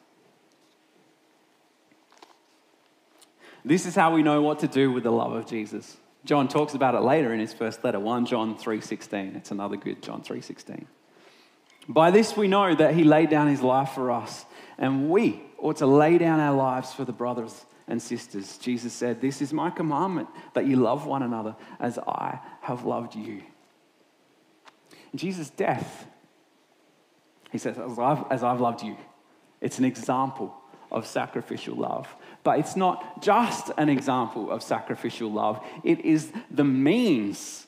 This 3.64 3.86
is 3.86 3.96
how 3.96 4.14
we 4.14 4.24
know 4.24 4.42
what 4.42 4.60
to 4.60 4.68
do 4.68 4.92
with 4.92 5.04
the 5.04 5.12
love 5.12 5.34
of 5.34 5.46
Jesus. 5.46 5.98
John 6.26 6.48
talks 6.48 6.74
about 6.74 6.96
it 6.96 7.02
later 7.02 7.34
in 7.34 7.40
his 7.40 7.54
first 7.54 7.84
letter, 7.84 8.00
1 8.00 8.26
John 8.26 8.56
3:16. 8.56 9.36
It's 9.36 9.52
another 9.52 9.78
good 9.78 10.02
John 10.02 10.22
3:16. 10.22 10.88
By 11.88 12.12
this 12.12 12.36
we 12.36 12.48
know 12.48 12.74
that 12.74 12.96
he 12.96 13.04
laid 13.04 13.30
down 13.30 13.48
his 13.48 13.62
life 13.62 13.90
for 13.90 14.10
us, 14.10 14.46
and 14.78 15.10
we 15.10 15.44
ought 15.58 15.78
to 15.78 15.86
lay 15.86 16.18
down 16.18 16.40
our 16.40 16.56
lives 16.56 16.92
for 16.94 17.06
the 17.06 17.14
brothers 17.14 17.66
and 17.88 18.02
sisters. 18.02 18.58
Jesus 18.58 18.94
said, 18.94 19.22
"This 19.22 19.42
is 19.42 19.54
my 19.54 19.70
commandment 19.70 20.30
that 20.54 20.66
you 20.66 20.78
love 20.78 21.06
one 21.06 21.24
another 21.24 21.56
as 21.80 21.98
I 22.00 22.40
have 22.62 22.86
loved 22.86 23.16
you." 23.16 23.44
Jesus' 25.16 25.50
death, 25.50 26.08
he 27.52 27.58
says, 27.60 27.78
as 27.78 28.00
I've, 28.00 28.26
as 28.32 28.44
I've 28.44 28.60
loved 28.60 28.82
you, 28.82 28.98
it's 29.62 29.78
an 29.78 29.86
example 29.86 30.56
of 30.92 31.06
sacrificial 31.06 31.76
love. 31.76 32.08
But 32.44 32.60
it's 32.60 32.76
not 32.76 33.22
just 33.22 33.72
an 33.78 33.90
example 33.90 34.50
of 34.50 34.64
sacrificial 34.64 35.32
love, 35.32 35.64
it 35.84 36.00
is 36.00 36.32
the 36.50 36.64
means 36.64 37.68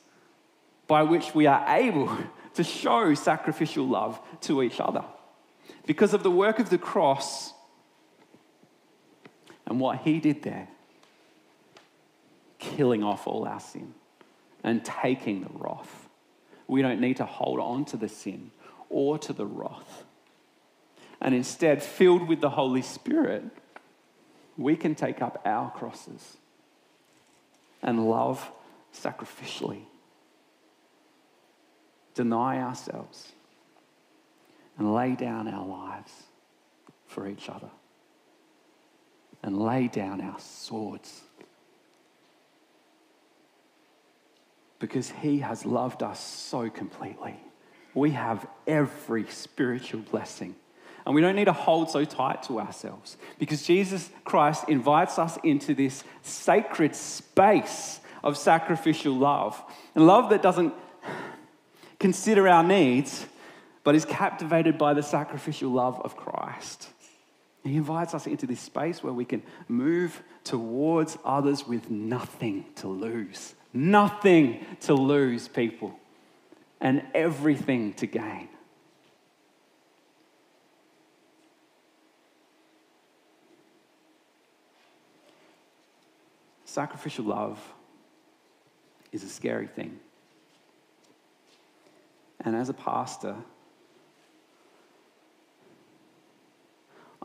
by 0.88 1.04
which 1.04 1.36
we 1.36 1.46
are 1.46 1.64
able 1.68 2.10
to 2.56 2.64
show 2.64 3.14
sacrificial 3.14 3.88
love 3.88 4.20
to 4.42 4.64
each 4.64 4.80
other. 4.80 5.04
Because 5.86 6.14
of 6.14 6.24
the 6.24 6.32
work 6.32 6.60
of 6.60 6.70
the 6.70 6.78
cross 6.78 7.54
and 9.66 9.80
what 9.80 10.00
he 10.00 10.20
did 10.20 10.44
there, 10.44 10.68
killing 12.60 13.04
off 13.04 13.28
all 13.28 13.46
our 13.46 13.60
sin 13.60 13.94
and 14.64 14.84
taking 14.84 15.42
the 15.42 15.50
wrath. 15.54 16.10
We 16.68 16.82
don't 16.82 17.00
need 17.00 17.18
to 17.18 17.26
hold 17.26 17.60
on 17.60 17.86
to 17.86 17.98
the 17.98 18.10
sin 18.10 18.52
or 18.90 19.18
to 19.20 19.34
the 19.34 19.46
wrath. 19.46 20.04
And 21.22 21.34
instead, 21.34 21.82
filled 21.82 22.28
with 22.28 22.42
the 22.42 22.50
Holy 22.50 22.82
Spirit, 22.82 23.44
we 24.58 24.76
can 24.76 24.96
take 24.96 25.22
up 25.22 25.42
our 25.46 25.72
crosses 25.72 26.38
and 27.82 28.10
love 28.10 28.52
sacrificially, 28.94 29.84
deny 32.14 32.62
ourselves, 32.62 33.32
and 34.78 34.94
lay 34.94 35.16
down 35.16 35.48
our 35.48 35.66
lives 35.66 36.12
for 37.06 37.28
each 37.28 37.50
other, 37.50 37.70
and 39.46 39.62
lay 39.62 39.88
down 39.88 40.20
our 40.22 40.40
swords 40.40 41.22
because 44.80 45.12
He 45.12 45.40
has 45.40 45.66
loved 45.66 46.02
us 46.02 46.20
so 46.20 46.68
completely. 46.70 47.40
We 47.94 48.12
have 48.12 48.46
every 48.68 49.26
spiritual 49.28 50.02
blessing. 50.02 50.56
And 51.06 51.14
we 51.14 51.22
don't 51.22 51.36
need 51.36 51.46
to 51.46 51.54
hold 51.54 51.92
so 51.92 52.04
tight 52.04 52.42
to 52.44 52.60
ourselves 52.60 53.18
because 53.38 53.62
Jesus 53.62 54.10
Christ 54.24 54.66
invites 54.68 55.20
us 55.20 55.38
into 55.44 55.76
this 55.76 56.04
sacred 56.24 56.96
space 56.96 58.00
of 58.24 58.38
sacrificial 58.38 59.14
love. 59.14 59.62
And 59.94 60.08
love 60.08 60.32
that 60.32 60.42
doesn't 60.42 60.74
consider 62.00 62.48
our 62.48 62.64
needs, 62.64 63.28
but 63.84 63.94
is 63.94 64.06
captivated 64.06 64.80
by 64.80 64.96
the 64.96 65.04
sacrificial 65.04 65.70
love 65.70 66.02
of 66.04 66.18
Christ. 66.18 66.90
He 67.66 67.78
invites 67.78 68.14
us 68.14 68.28
into 68.28 68.46
this 68.46 68.60
space 68.60 69.02
where 69.02 69.12
we 69.12 69.26
can 69.26 69.42
move 69.68 70.22
towards 70.44 71.18
others 71.26 71.68
with 71.68 71.90
nothing 71.90 72.66
to 72.76 72.88
lose. 72.88 73.56
Nothing 73.74 74.64
to 74.82 74.94
lose, 74.94 75.48
people, 75.48 75.98
and 76.80 77.02
everything 77.16 77.94
to 77.94 78.06
gain. 78.06 78.50
Sacrificial 86.66 87.26
love 87.26 87.60
is 89.12 89.24
a 89.24 89.30
scary 89.30 89.68
thing. 89.68 90.00
And 92.42 92.56
as 92.56 92.70
a 92.70 92.74
pastor, 92.74 93.36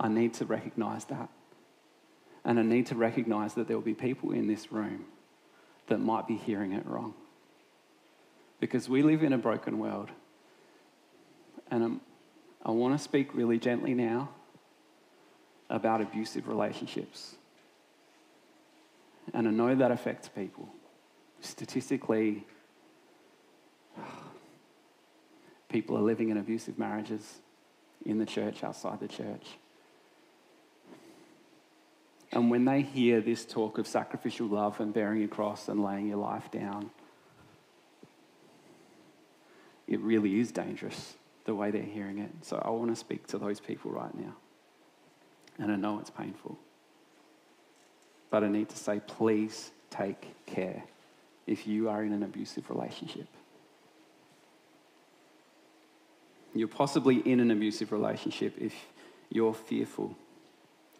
I 0.01 0.09
need 0.09 0.33
to 0.35 0.47
recognize 0.47 1.05
that. 1.05 1.29
And 2.43 2.59
I 2.59 2.63
need 2.63 2.87
to 2.87 2.95
recognize 2.95 3.53
that 3.55 3.69
there 3.69 3.77
will 3.77 3.85
be 3.85 3.95
people 3.95 4.33
in 4.33 4.47
this 4.47 4.73
room 4.73 5.05
that 5.89 5.99
might 6.01 6.27
be 6.27 6.37
hearing 6.37 6.73
it 6.73 6.87
wrong. 6.87 7.13
Because 8.61 8.89
we 8.89 9.03
live 9.03 9.23
in 9.23 9.35
a 9.35 9.39
broken 9.39 9.79
world. 9.79 10.11
And 11.71 11.85
I'm, 11.85 12.01
I 12.65 12.71
want 12.71 12.97
to 12.97 13.03
speak 13.03 13.35
really 13.35 13.59
gently 13.59 13.93
now 13.93 14.31
about 15.69 16.01
abusive 16.01 16.49
relationships. 16.49 17.35
And 19.35 19.47
I 19.47 19.51
know 19.51 19.75
that 19.75 19.91
affects 19.91 20.29
people. 20.29 20.69
Statistically, 21.41 22.47
people 25.69 25.97
are 25.97 26.03
living 26.03 26.31
in 26.31 26.39
abusive 26.39 26.79
marriages 26.79 27.41
in 28.05 28.19
the 28.19 28.27
church, 28.27 28.65
outside 28.65 28.99
the 28.99 29.09
church. 29.09 29.47
And 32.33 32.51
when 32.51 32.65
they 32.65 32.83
hear 32.83 33.21
this 33.21 33.45
talk 33.45 33.79
of 33.79 33.87
sacrificial 33.87 34.47
love 34.47 34.81
and 34.81 34.95
bearing 34.95 35.21
your 35.21 35.29
cross 35.29 35.69
and 35.69 35.83
laying 35.83 36.07
your 36.07 36.19
life 36.19 36.51
down, 36.51 36.91
it 39.89 39.99
really 40.01 40.39
is 40.39 40.53
dangerous 40.53 41.15
the 41.45 41.55
way 41.55 41.73
they're 41.73 41.83
hearing 41.83 42.19
it. 42.19 42.31
So 42.43 42.63
I 42.65 42.71
want 42.71 42.91
to 42.91 42.97
speak 42.97 43.27
to 43.29 43.39
those 43.39 43.59
people 43.59 43.91
right 43.91 44.15
now. 44.15 44.37
And 45.59 45.73
I 45.73 45.77
know 45.77 45.99
it's 45.99 46.11
painful. 46.11 46.57
But 48.31 48.45
I 48.45 48.49
need 48.49 48.69
to 48.69 48.77
say, 48.77 49.01
please 49.05 49.73
take 49.91 50.47
care 50.47 50.85
if 51.49 51.67
you 51.67 51.89
are 51.89 52.05
in 52.05 52.13
an 52.13 52.23
abusive 52.23 52.71
relationship. 52.71 53.27
You're 56.55 56.69
possibly 56.69 57.17
in 57.17 57.41
an 57.41 57.51
abusive 57.51 57.91
relationship 57.91 58.55
if 58.59 58.75
you're 59.31 59.55
fearful 59.55 60.17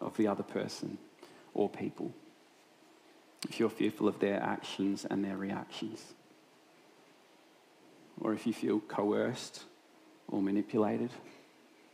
of 0.01 0.17
the 0.17 0.27
other 0.27 0.43
person 0.43 0.97
or 1.53 1.69
people. 1.69 2.11
If 3.47 3.59
you're 3.59 3.69
fearful 3.69 4.07
of 4.07 4.19
their 4.19 4.41
actions 4.41 5.05
and 5.05 5.23
their 5.23 5.37
reactions, 5.37 6.13
or 8.19 8.33
if 8.33 8.45
you 8.45 8.53
feel 8.53 8.79
coerced 8.79 9.63
or 10.27 10.41
manipulated, 10.41 11.09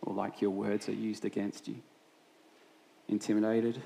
or 0.02 0.14
like 0.14 0.42
your 0.42 0.52
words 0.52 0.90
are 0.90 0.94
used 0.94 1.26
against 1.26 1.68
you, 1.68 1.78
intimidated, 3.08 3.82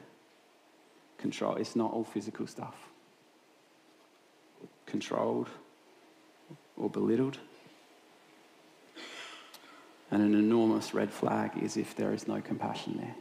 control. 1.22 1.56
It's 1.56 1.76
not 1.76 1.94
all 1.94 2.04
physical 2.04 2.48
stuff. 2.48 2.76
Controlled 4.86 5.50
or 6.76 6.90
belittled. 6.90 7.38
And 10.10 10.22
an 10.22 10.34
enormous 10.34 10.94
red 10.94 11.12
flag 11.12 11.52
is 11.62 11.78
if 11.78 11.96
there 11.96 12.14
is 12.14 12.28
no 12.28 12.42
compassion 12.42 12.98
there. 12.98 13.16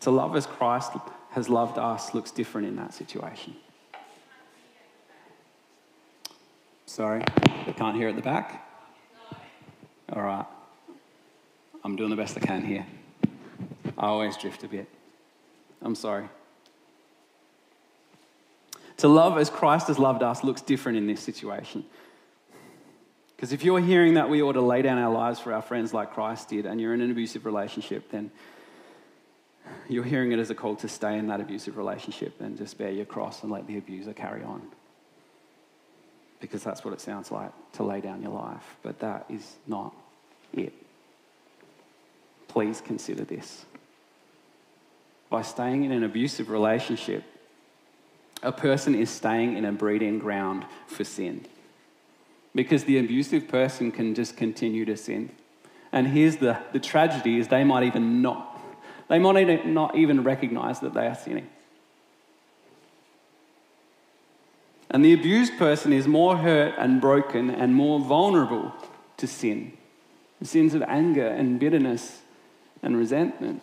To 0.00 0.10
love 0.10 0.34
as 0.36 0.46
Christ 0.46 0.92
has 1.30 1.48
loved 1.48 1.78
us 1.78 2.14
looks 2.14 2.30
different 2.30 2.66
in 2.66 2.76
that 2.76 2.94
situation. 2.94 3.54
Sorry, 6.86 7.22
I 7.66 7.72
can't 7.76 7.96
hear 7.96 8.08
at 8.08 8.16
the 8.16 8.22
back. 8.22 8.66
All 10.12 10.22
right. 10.22 10.46
I'm 11.84 11.96
doing 11.96 12.10
the 12.10 12.16
best 12.16 12.36
I 12.36 12.40
can 12.40 12.64
here. 12.64 12.84
I 13.96 14.06
always 14.06 14.36
drift 14.36 14.64
a 14.64 14.68
bit. 14.68 14.88
I'm 15.82 15.94
sorry. 15.94 16.28
To 18.98 19.08
love 19.08 19.38
as 19.38 19.48
Christ 19.48 19.86
has 19.86 19.98
loved 19.98 20.22
us 20.22 20.42
looks 20.44 20.60
different 20.60 20.98
in 20.98 21.06
this 21.06 21.20
situation. 21.20 21.84
Because 23.36 23.52
if 23.52 23.64
you're 23.64 23.80
hearing 23.80 24.14
that 24.14 24.28
we 24.28 24.42
ought 24.42 24.52
to 24.52 24.60
lay 24.60 24.82
down 24.82 24.98
our 24.98 25.12
lives 25.12 25.40
for 25.40 25.54
our 25.54 25.62
friends 25.62 25.94
like 25.94 26.12
Christ 26.12 26.50
did, 26.50 26.66
and 26.66 26.78
you're 26.78 26.92
in 26.92 27.00
an 27.00 27.10
abusive 27.10 27.46
relationship, 27.46 28.10
then 28.10 28.30
you're 29.88 30.04
hearing 30.04 30.32
it 30.32 30.38
as 30.38 30.50
a 30.50 30.54
call 30.54 30.76
to 30.76 30.88
stay 30.88 31.18
in 31.18 31.26
that 31.28 31.40
abusive 31.40 31.76
relationship 31.76 32.40
and 32.40 32.56
just 32.56 32.78
bear 32.78 32.90
your 32.90 33.04
cross 33.04 33.42
and 33.42 33.50
let 33.50 33.66
the 33.66 33.76
abuser 33.76 34.12
carry 34.12 34.42
on. 34.42 34.62
Because 36.40 36.62
that's 36.62 36.84
what 36.84 36.94
it 36.94 37.00
sounds 37.00 37.30
like 37.30 37.52
to 37.72 37.82
lay 37.82 38.00
down 38.00 38.22
your 38.22 38.32
life. 38.32 38.76
But 38.82 39.00
that 39.00 39.26
is 39.28 39.56
not 39.66 39.94
it. 40.52 40.72
Please 42.48 42.80
consider 42.80 43.24
this. 43.24 43.64
By 45.28 45.42
staying 45.42 45.84
in 45.84 45.92
an 45.92 46.02
abusive 46.02 46.50
relationship, 46.50 47.22
a 48.42 48.52
person 48.52 48.94
is 48.94 49.10
staying 49.10 49.56
in 49.56 49.64
a 49.64 49.72
breeding 49.72 50.18
ground 50.18 50.64
for 50.86 51.04
sin. 51.04 51.46
Because 52.54 52.84
the 52.84 52.98
abusive 52.98 53.46
person 53.46 53.92
can 53.92 54.14
just 54.14 54.36
continue 54.36 54.84
to 54.86 54.96
sin. 54.96 55.30
And 55.92 56.08
here's 56.08 56.36
the, 56.36 56.58
the 56.72 56.80
tragedy 56.80 57.38
is 57.38 57.48
they 57.48 57.64
might 57.64 57.84
even 57.84 58.22
not, 58.22 58.49
they 59.10 59.18
might 59.18 59.66
not 59.66 59.96
even 59.96 60.22
recognize 60.22 60.78
that 60.80 60.94
they 60.94 61.08
are 61.08 61.16
sinning. 61.16 61.48
And 64.88 65.04
the 65.04 65.12
abused 65.12 65.58
person 65.58 65.92
is 65.92 66.06
more 66.06 66.36
hurt 66.36 66.74
and 66.78 67.00
broken 67.00 67.50
and 67.50 67.74
more 67.74 67.98
vulnerable 67.98 68.72
to 69.16 69.26
sin. 69.26 69.72
The 70.38 70.46
sins 70.46 70.74
of 70.74 70.82
anger 70.82 71.26
and 71.26 71.58
bitterness 71.58 72.22
and 72.82 72.96
resentment. 72.96 73.62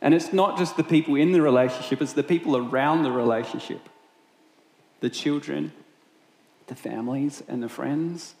And 0.00 0.14
it's 0.14 0.32
not 0.32 0.58
just 0.58 0.76
the 0.76 0.84
people 0.84 1.14
in 1.14 1.30
the 1.30 1.40
relationship, 1.40 2.02
it's 2.02 2.12
the 2.12 2.24
people 2.24 2.56
around 2.56 3.04
the 3.04 3.12
relationship 3.12 3.88
the 4.98 5.10
children, 5.10 5.72
the 6.68 6.76
families, 6.76 7.42
and 7.48 7.60
the 7.60 7.68
friends 7.68 8.34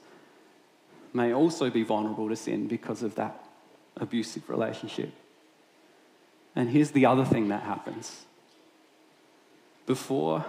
may 1.12 1.32
also 1.32 1.70
be 1.70 1.82
vulnerable 1.82 2.28
to 2.28 2.36
sin 2.36 2.68
because 2.68 3.02
of 3.02 3.16
that 3.16 3.44
abusive 3.96 4.48
relationship. 4.48 5.12
And 6.54 6.68
here's 6.68 6.90
the 6.90 7.06
other 7.06 7.24
thing 7.24 7.48
that 7.48 7.62
happens. 7.62 8.22
Before, 9.86 10.44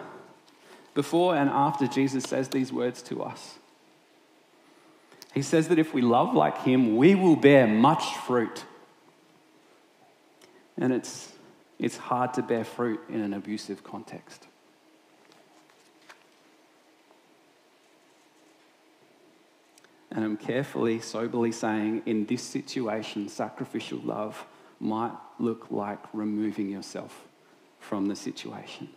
before 0.93 1.35
and 1.35 1.49
after 1.49 1.87
Jesus 1.87 2.23
says 2.23 2.49
these 2.49 2.71
words 2.71 3.01
to 3.03 3.23
us, 3.23 3.55
he 5.33 5.41
says 5.41 5.69
that 5.69 5.79
if 5.79 5.93
we 5.93 6.01
love 6.01 6.35
like 6.35 6.59
him, 6.59 6.95
we 6.97 7.15
will 7.15 7.35
bear 7.35 7.65
much 7.65 8.03
fruit. 8.17 8.65
And 10.77 10.93
it's, 10.93 11.31
it's 11.79 11.97
hard 11.97 12.33
to 12.35 12.43
bear 12.43 12.63
fruit 12.63 12.99
in 13.09 13.21
an 13.21 13.33
abusive 13.33 13.83
context. 13.83 14.47
And 20.11 20.23
I'm 20.23 20.37
carefully, 20.37 20.99
soberly 20.99 21.51
saying, 21.51 22.03
in 22.05 22.27
this 22.27 22.43
situation, 22.43 23.29
sacrificial 23.29 23.97
love 23.99 24.45
might 24.83 25.13
look 25.39 25.67
like 25.71 25.99
removing 26.13 26.69
yourself 26.69 27.27
from 27.79 28.07
the 28.07 28.15
situation. 28.15 28.89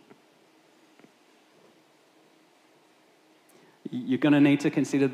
You're 3.89 4.19
going 4.19 4.33
to 4.33 4.41
need 4.41 4.59
to 4.61 4.69
consider 4.69 5.11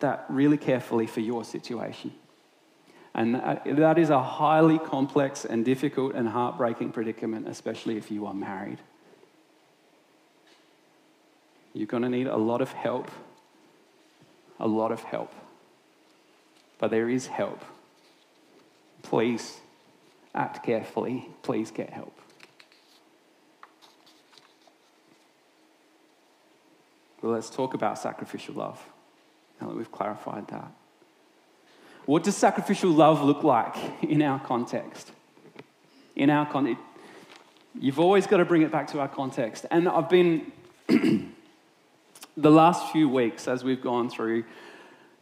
that 0.00 0.24
really 0.28 0.56
carefully 0.56 1.06
for 1.06 1.20
your 1.20 1.44
situation. 1.44 2.12
And 3.14 3.34
that 3.34 3.98
is 3.98 4.08
a 4.08 4.22
highly 4.22 4.78
complex 4.78 5.44
and 5.44 5.64
difficult 5.64 6.14
and 6.14 6.28
heartbreaking 6.28 6.92
predicament, 6.92 7.46
especially 7.46 7.98
if 7.98 8.10
you 8.10 8.26
are 8.26 8.34
married. 8.34 8.78
You're 11.74 11.86
going 11.86 12.02
to 12.02 12.08
need 12.08 12.26
a 12.26 12.36
lot 12.36 12.62
of 12.62 12.72
help 12.72 13.10
a 14.62 14.66
lot 14.66 14.92
of 14.92 15.02
help. 15.02 15.32
But 16.78 16.90
there 16.90 17.10
is 17.10 17.26
help. 17.26 17.62
Please 19.02 19.60
act 20.34 20.64
carefully. 20.64 21.28
Please 21.42 21.70
get 21.70 21.90
help. 21.90 22.18
Well, 27.20 27.32
let's 27.32 27.50
talk 27.50 27.74
about 27.74 27.98
sacrificial 27.98 28.54
love 28.54 28.84
now 29.60 29.68
that 29.68 29.76
we've 29.76 29.92
clarified 29.92 30.48
that. 30.48 30.72
What 32.04 32.24
does 32.24 32.36
sacrificial 32.36 32.90
love 32.90 33.22
look 33.22 33.44
like 33.44 33.76
in 34.02 34.22
our 34.22 34.40
context? 34.40 35.12
In 36.16 36.30
our 36.30 36.50
context, 36.50 36.82
you've 37.78 38.00
always 38.00 38.26
got 38.26 38.38
to 38.38 38.44
bring 38.44 38.62
it 38.62 38.72
back 38.72 38.88
to 38.88 38.98
our 38.98 39.08
context. 39.08 39.66
And 39.70 39.88
I've 39.88 40.08
been 40.08 40.50
the 40.88 42.50
last 42.50 42.90
few 42.90 43.08
weeks, 43.08 43.46
as 43.46 43.62
we've 43.62 43.80
gone 43.80 44.10
through 44.10 44.44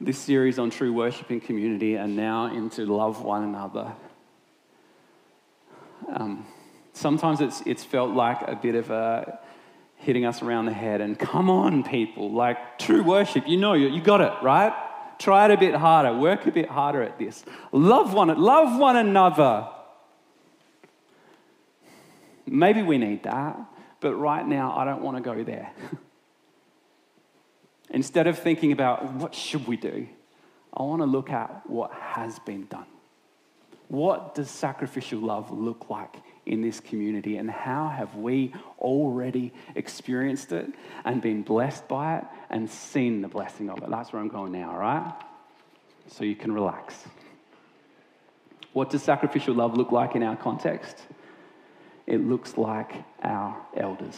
this 0.01 0.19
series 0.19 0.59
on 0.59 0.71
true 0.71 0.93
worship 0.93 1.29
and 1.31 1.43
community 1.43 1.95
and 1.95 2.17
now 2.17 2.47
into 2.47 2.87
love 2.87 3.23
one 3.23 3.43
another, 3.43 3.93
um, 6.09 6.47
sometimes 6.93 7.41
it's, 7.41 7.63
it's 7.67 7.85
felt 7.85 8.11
like 8.11 8.41
a 8.43 8.57
bit 8.57 8.75
of 8.75 8.91
a 8.91 9.39
hitting 9.97 10.25
us 10.25 10.43
around 10.43 10.65
the 10.65 10.73
head 10.73 11.01
and 11.03 11.19
come 11.19 11.51
on, 11.51 11.83
people, 11.85 12.33
like 12.33 12.79
true 12.79 13.03
worship, 13.03 13.47
you 13.47 13.59
know, 13.59 13.75
you, 13.75 13.89
you 13.89 14.01
got 14.01 14.21
it, 14.23 14.33
right? 14.43 14.73
Try 15.19 15.45
it 15.45 15.51
a 15.51 15.59
bit 15.59 15.75
harder, 15.75 16.17
work 16.17 16.47
a 16.47 16.51
bit 16.51 16.69
harder 16.71 17.03
at 17.03 17.19
this. 17.19 17.45
Love 17.73 18.15
one, 18.15 18.29
love 18.41 18.81
one 18.81 18.97
another. 18.97 19.69
Maybe 22.47 22.83
we 22.83 22.97
need 22.97 23.25
that, 23.25 23.59
but 24.01 24.15
right 24.15 24.47
now 24.47 24.75
I 24.77 24.87
don't 24.87 25.03
want 25.03 25.19
to 25.19 25.23
go 25.23 25.45
there. 25.45 25.71
Instead 27.91 28.27
of 28.27 28.39
thinking 28.39 28.73
about 28.73 29.13
what 29.15 29.35
should 29.35 29.67
we 29.67 29.77
do, 29.77 30.07
I 30.73 30.83
want 30.83 31.03
to 31.03 31.07
look 31.07 31.31
at 31.31 31.69
what 31.69 31.93
has 31.93 32.39
been 32.41 32.67
done. 32.67 32.87
What 33.89 34.37
does 34.37 34.49
sacrificial 34.49 35.19
love 35.19 35.51
look 35.51 35.91
like 35.91 36.15
in 36.47 36.63
this 36.63 36.79
community, 36.79 37.37
and 37.37 37.51
how 37.51 37.89
have 37.89 38.15
we 38.15 38.55
already 38.79 39.53
experienced 39.75 40.53
it 40.53 40.73
and 41.05 41.21
been 41.21 41.43
blessed 41.43 41.89
by 41.89 42.19
it 42.19 42.25
and 42.51 42.71
seen 42.71 43.21
the 43.21 43.29
blessing 43.29 43.69
of 43.69 43.83
it? 43.83 43.91
That's 43.91 44.13
where 44.13 44.23
I'm 44.23 44.29
going 44.29 44.53
now, 44.53 44.71
all 44.71 44.79
right? 44.79 45.13
So 46.07 46.25
you 46.25 46.37
can 46.37 46.53
relax. 46.53 46.95
What 48.73 48.91
does 48.91 49.03
sacrificial 49.03 49.55
love 49.55 49.77
look 49.77 49.91
like 49.91 50.15
in 50.15 50.23
our 50.23 50.37
context? 50.37 50.97
It 52.07 52.21
looks 52.25 52.57
like 52.57 52.93
our 53.23 53.61
elders. 53.77 54.17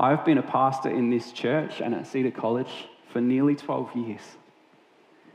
I've 0.00 0.24
been 0.24 0.38
a 0.38 0.42
pastor 0.42 0.90
in 0.90 1.10
this 1.10 1.32
church 1.32 1.80
and 1.80 1.92
at 1.92 2.06
Cedar 2.06 2.30
College 2.30 2.86
for 3.12 3.20
nearly 3.20 3.56
12 3.56 3.96
years. 3.96 4.20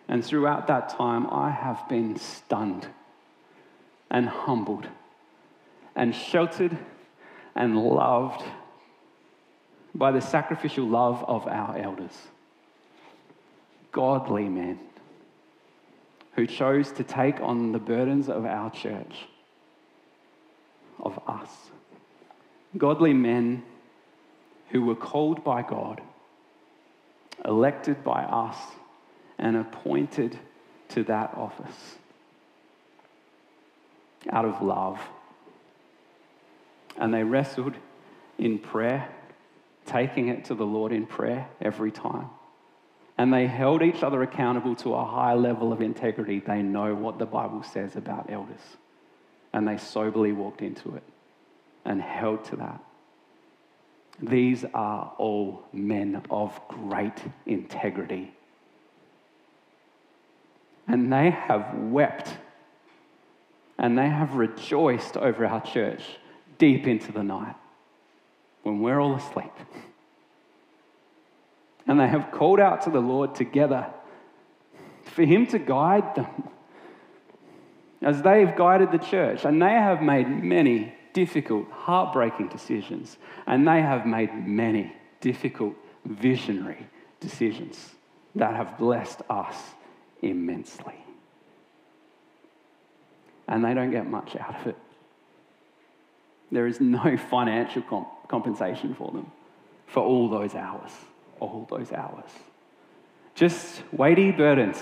And 0.08 0.23
throughout 0.23 0.67
that 0.67 0.88
time, 0.88 1.28
I 1.28 1.49
have 1.49 1.89
been 1.89 2.15
stunned 2.15 2.88
and 4.10 4.30
humbled 4.30 4.88
and 5.97 6.15
sheltered 6.15 6.78
and 7.56 7.78
loved 7.78 8.41
by 9.93 10.12
the 10.12 10.21
sacrificial 10.21 10.88
love 10.88 11.26
of 11.28 11.45
our 11.45 11.78
elders. 11.78 12.17
Godly 13.91 14.47
men 14.47 14.80
who 16.38 16.47
chose 16.47 16.89
to 16.93 17.04
take 17.04 17.41
on 17.41 17.73
the 17.73 17.80
burdens 17.80 18.30
of 18.30 18.45
our 18.45 18.71
church, 18.71 19.28
of 21.02 21.19
us. 21.28 21.49
Godly 22.78 23.13
men 23.13 23.63
who 24.73 24.81
were 24.81 24.95
called 24.95 25.43
by 25.43 25.62
God, 25.62 26.01
elected 27.45 28.03
by 28.03 28.23
us, 28.23 28.57
and 29.38 29.55
appointed 29.55 30.38
to 30.89 31.03
that 31.03 31.31
office 31.36 31.95
out 34.31 34.45
of 34.45 34.63
love. 34.63 34.99
And 36.97 37.13
they 37.13 37.23
wrestled 37.23 37.75
in 38.39 38.57
prayer, 38.57 39.07
taking 39.86 40.29
it 40.29 40.45
to 40.45 40.55
the 40.55 40.65
Lord 40.65 40.91
in 40.91 41.05
prayer 41.05 41.47
every 41.62 41.91
time. 41.91 42.29
And 43.15 43.31
they 43.31 43.45
held 43.45 43.83
each 43.83 44.01
other 44.01 44.23
accountable 44.23 44.75
to 44.77 44.95
a 44.95 45.05
high 45.05 45.36
level 45.36 45.71
of 45.71 45.81
integrity. 45.81 46.39
They 46.39 46.63
know 46.63 46.95
what 46.95 47.19
the 47.19 47.27
Bible 47.27 47.62
says 47.62 47.95
about 47.95 48.31
elders. 48.31 48.62
And 49.53 49.67
they 49.67 49.77
soberly 49.77 50.31
walked 50.31 50.63
into 50.63 50.95
it 50.95 51.03
and 51.86 52.01
held 52.01 52.45
to 52.45 52.55
that. 52.55 52.83
These 54.21 54.65
are 54.73 55.13
all 55.17 55.63
men 55.73 56.21
of 56.30 56.60
great 56.67 57.17
integrity. 57.45 58.34
And 60.88 61.12
they 61.12 61.30
have 61.32 61.73
wept 61.76 62.38
and 63.78 63.97
they 63.97 64.08
have 64.08 64.36
rejoiced 64.36 65.17
over 65.17 65.45
our 65.45 65.62
church 65.62 66.04
deep 66.58 66.88
into 66.88 67.12
the 67.12 67.23
night 67.23 67.56
when 68.62 68.80
we're 68.80 68.99
all 68.99 69.15
asleep. 69.15 69.52
And 71.88 71.99
they 71.99 72.08
have 72.08 72.32
called 72.32 72.60
out 72.60 72.84
to 72.84 72.89
the 72.89 73.02
Lord 73.02 73.36
together 73.36 73.88
for 75.04 75.23
Him 75.23 75.47
to 75.47 75.60
guide 75.60 76.15
them 76.15 76.49
as 78.02 78.21
they've 78.21 78.56
guided 78.56 78.91
the 78.91 78.99
church. 78.99 79.43
And 79.43 79.62
they 79.62 79.71
have 79.71 80.02
made 80.02 80.28
many 80.28 80.93
difficult, 81.13 81.69
heartbreaking 81.71 82.49
decisions, 82.49 83.17
and 83.45 83.67
they 83.67 83.82
have 83.82 84.06
made 84.06 84.34
many 84.47 84.93
difficult, 85.21 85.73
visionary 86.06 86.88
decisions 87.19 87.91
that 88.36 88.56
have 88.56 88.78
blessed 88.78 89.21
us 89.30 89.56
immensely. 90.21 90.95
And 93.47 93.63
they 93.63 93.73
don't 93.73 93.91
get 93.91 94.10
much 94.10 94.36
out 94.36 94.56
of 94.60 94.67
it. 94.67 94.78
There 96.52 96.67
is 96.67 96.82
no 96.82 97.17
financial 97.30 97.82
comp- 97.84 98.28
compensation 98.28 98.93
for 98.95 99.12
them 99.12 99.32
for 99.88 100.02
all 100.02 100.28
those 100.28 100.56
hours, 100.56 100.91
all 101.39 101.67
those 101.69 101.91
hours. 101.91 102.30
Just 103.36 103.82
weighty 103.91 104.32
burdens, 104.32 104.82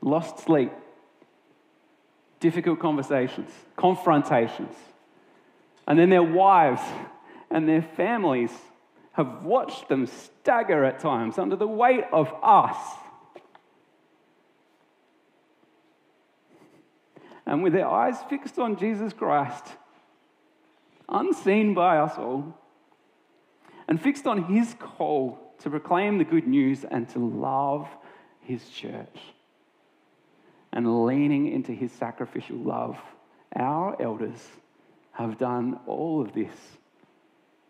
lost 0.00 0.38
sleep, 0.38 0.72
difficult 2.44 2.78
conversations, 2.78 3.50
confrontations. 3.74 4.74
And 5.86 5.98
then 5.98 6.10
their 6.10 6.22
wives 6.22 6.82
and 7.50 7.66
their 7.66 7.80
families 7.80 8.50
have 9.12 9.42
watched 9.42 9.88
them 9.88 10.06
stagger 10.06 10.84
at 10.84 10.98
times 10.98 11.38
under 11.38 11.56
the 11.56 11.66
weight 11.66 12.04
of 12.12 12.30
us. 12.42 12.76
And 17.46 17.62
with 17.62 17.72
their 17.72 17.88
eyes 17.88 18.16
fixed 18.28 18.58
on 18.58 18.76
Jesus 18.76 19.14
Christ, 19.14 19.64
unseen 21.08 21.72
by 21.72 21.96
us 21.96 22.18
all, 22.18 22.58
and 23.88 23.98
fixed 23.98 24.26
on 24.26 24.44
his 24.44 24.74
call 24.78 25.54
to 25.60 25.70
proclaim 25.70 26.18
the 26.18 26.24
good 26.24 26.46
news 26.46 26.84
and 26.84 27.08
to 27.08 27.18
love 27.20 27.88
his 28.42 28.68
church, 28.68 29.18
and 30.74 31.06
leaning 31.06 31.50
into 31.50 31.72
his 31.72 31.90
sacrificial 31.92 32.56
love, 32.56 32.98
our 33.56 34.00
elders 34.02 34.46
have 35.12 35.38
done 35.38 35.78
all 35.86 36.20
of 36.20 36.34
this 36.34 36.52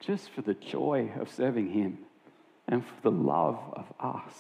just 0.00 0.30
for 0.30 0.42
the 0.42 0.54
joy 0.54 1.10
of 1.18 1.30
serving 1.30 1.70
Him 1.70 1.98
and 2.66 2.84
for 2.84 3.02
the 3.02 3.10
love 3.10 3.58
of 3.74 3.86
us. 4.00 4.34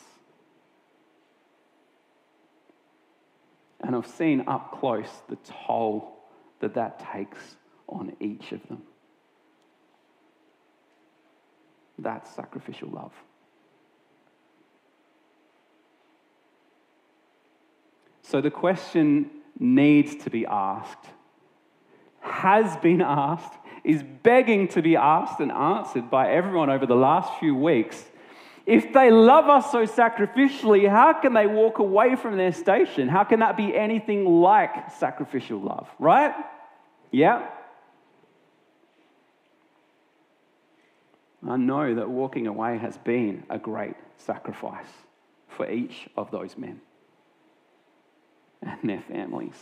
And 3.80 3.94
I've 3.94 4.06
seen 4.06 4.44
up 4.46 4.78
close 4.80 5.10
the 5.28 5.36
toll 5.66 6.16
that 6.60 6.74
that 6.74 7.04
takes 7.12 7.56
on 7.86 8.16
each 8.20 8.52
of 8.52 8.66
them. 8.68 8.82
That's 11.98 12.34
sacrificial 12.34 12.88
love. 12.88 13.12
So 18.34 18.40
the 18.40 18.50
question 18.50 19.30
needs 19.60 20.16
to 20.24 20.28
be 20.28 20.44
asked, 20.44 21.06
has 22.18 22.76
been 22.78 23.00
asked, 23.00 23.52
is 23.84 24.02
begging 24.02 24.66
to 24.70 24.82
be 24.82 24.96
asked 24.96 25.38
and 25.38 25.52
answered 25.52 26.10
by 26.10 26.32
everyone 26.32 26.68
over 26.68 26.84
the 26.84 26.96
last 26.96 27.38
few 27.38 27.54
weeks. 27.54 28.04
If 28.66 28.92
they 28.92 29.12
love 29.12 29.48
us 29.48 29.70
so 29.70 29.86
sacrificially, 29.86 30.90
how 30.90 31.12
can 31.12 31.32
they 31.32 31.46
walk 31.46 31.78
away 31.78 32.16
from 32.16 32.36
their 32.36 32.50
station? 32.50 33.06
How 33.06 33.22
can 33.22 33.38
that 33.38 33.56
be 33.56 33.72
anything 33.72 34.24
like 34.24 34.90
sacrificial 34.90 35.60
love, 35.60 35.88
right? 36.00 36.34
Yeah? 37.12 37.46
I 41.48 41.56
know 41.56 41.94
that 41.94 42.10
walking 42.10 42.48
away 42.48 42.78
has 42.78 42.98
been 42.98 43.44
a 43.48 43.60
great 43.60 43.94
sacrifice 44.16 44.90
for 45.46 45.70
each 45.70 46.08
of 46.16 46.32
those 46.32 46.58
men 46.58 46.80
and 48.66 48.88
their 48.88 49.02
families. 49.02 49.58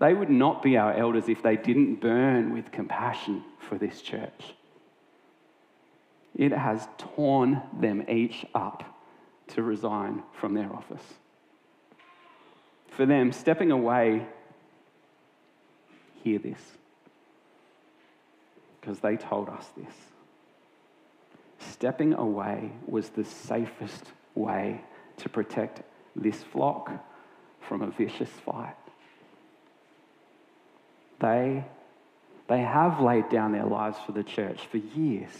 They 0.00 0.14
would 0.14 0.30
not 0.30 0.62
be 0.62 0.76
our 0.76 0.92
elders 0.92 1.28
if 1.28 1.42
they 1.42 1.56
didn't 1.56 1.96
burn 1.96 2.52
with 2.52 2.72
compassion 2.72 3.44
for 3.60 3.78
this 3.78 4.02
church. 4.02 4.54
It 6.34 6.52
has 6.52 6.88
torn 6.98 7.62
them 7.78 8.04
each 8.08 8.44
up 8.54 8.84
to 9.48 9.62
resign 9.62 10.22
from 10.32 10.54
their 10.54 10.72
office. 10.72 11.04
For 12.88 13.06
them, 13.06 13.32
stepping 13.32 13.70
away, 13.70 14.26
hear 16.24 16.38
this, 16.38 16.60
because 18.80 19.00
they 19.00 19.16
told 19.16 19.48
us 19.48 19.66
this. 19.76 19.94
Stepping 21.58 22.14
away 22.14 22.72
was 22.86 23.10
the 23.10 23.24
safest 23.24 24.04
way 24.34 24.80
to 25.18 25.28
protect 25.28 25.82
this 26.16 26.42
flock 26.42 26.90
from 27.68 27.82
a 27.82 27.90
vicious 27.90 28.30
fight. 28.44 28.76
They, 31.20 31.64
they 32.48 32.60
have 32.60 33.00
laid 33.00 33.28
down 33.28 33.52
their 33.52 33.64
lives 33.64 33.96
for 34.04 34.12
the 34.12 34.24
church 34.24 34.66
for 34.66 34.78
years. 34.78 35.30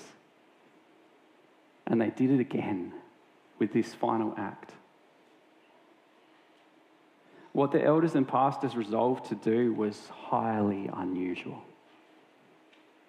And 1.87 2.01
they 2.01 2.11
did 2.11 2.31
it 2.31 2.41
again 2.41 2.93
with 3.59 3.73
this 3.73 3.93
final 3.93 4.35
act. 4.37 4.73
What 7.53 7.73
the 7.73 7.85
elders 7.85 8.15
and 8.15 8.27
pastors 8.27 8.77
resolved 8.77 9.27
to 9.27 9.35
do 9.35 9.75
was 9.75 10.09
highly 10.09 10.89
unusual. 10.93 11.63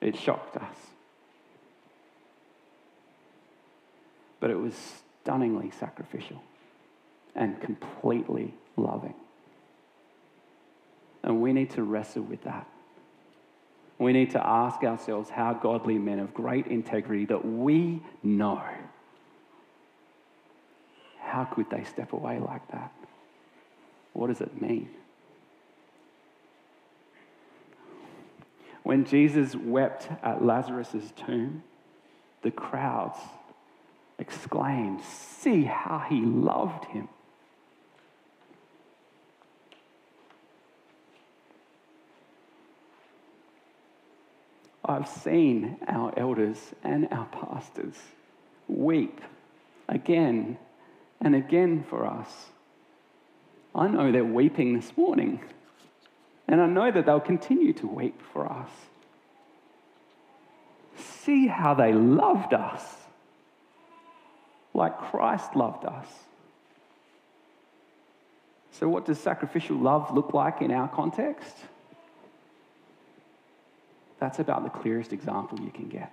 It 0.02 0.18
shocked 0.18 0.58
us. 0.58 0.76
But 4.42 4.50
it 4.50 4.60
was 4.60 4.74
stunningly 5.22 5.72
sacrificial 5.72 6.44
and 7.36 7.62
completely 7.62 8.54
loving. 8.76 9.16
And 11.24 11.42
we 11.42 11.54
need 11.54 11.72
to 11.72 11.84
wrestle 11.84 12.24
with 12.24 12.44
that. 12.44 12.68
We 13.98 14.12
need 14.12 14.32
to 14.32 14.46
ask 14.46 14.84
ourselves 14.84 15.30
how 15.30 15.54
godly 15.54 15.98
men 15.98 16.20
of 16.20 16.34
great 16.34 16.68
integrity 16.68 17.26
that 17.26 17.46
we 17.46 18.02
know, 18.22 18.62
how 21.20 21.46
could 21.46 21.70
they 21.70 21.84
step 21.84 22.14
away 22.14 22.40
like 22.40 22.68
that? 22.72 22.92
What 24.14 24.28
does 24.28 24.42
it 24.42 24.62
mean? 24.62 24.90
When 28.84 29.06
Jesus 29.06 29.56
wept 29.56 30.10
at 30.22 30.44
Lazarus' 30.44 31.14
tomb, 31.16 31.64
the 32.42 32.52
crowds 32.52 33.18
exclaimed, 34.20 35.02
See 35.02 35.64
how 35.64 36.00
he 36.10 36.22
loved 36.22 36.86
him. 36.86 37.08
I've 44.86 45.08
seen 45.08 45.78
our 45.88 46.14
elders 46.18 46.58
and 46.84 47.08
our 47.12 47.26
pastors 47.26 47.96
weep 48.68 49.22
again 49.88 50.58
and 51.22 51.36
again 51.36 51.86
for 51.90 52.06
us. 52.06 52.48
I 53.74 53.88
know 53.88 54.12
they're 54.12 54.26
weeping 54.26 54.76
this 54.76 54.96
morning, 54.98 55.42
and 56.48 56.62
I 56.62 56.68
know 56.68 56.92
that 56.92 57.06
they'll 57.06 57.20
continue 57.20 57.74
to 57.74 57.88
weep 57.88 58.22
for 58.34 58.52
us. 58.52 58.70
See 60.96 61.48
how 61.48 61.74
they 61.74 61.94
loved 61.94 62.54
us 62.54 62.84
like 64.74 64.98
Christ 64.98 65.56
loved 65.56 65.86
us. 65.86 66.08
So, 68.72 68.90
what 68.90 69.06
does 69.06 69.20
sacrificial 69.20 69.78
love 69.78 70.14
look 70.14 70.34
like 70.34 70.62
in 70.62 70.72
our 70.72 70.88
context? 70.88 71.56
That's 74.24 74.40
about 74.40 74.64
the 74.64 74.70
clearest 74.70 75.12
example 75.12 75.60
you 75.60 75.70
can 75.70 75.90
get. 75.90 76.10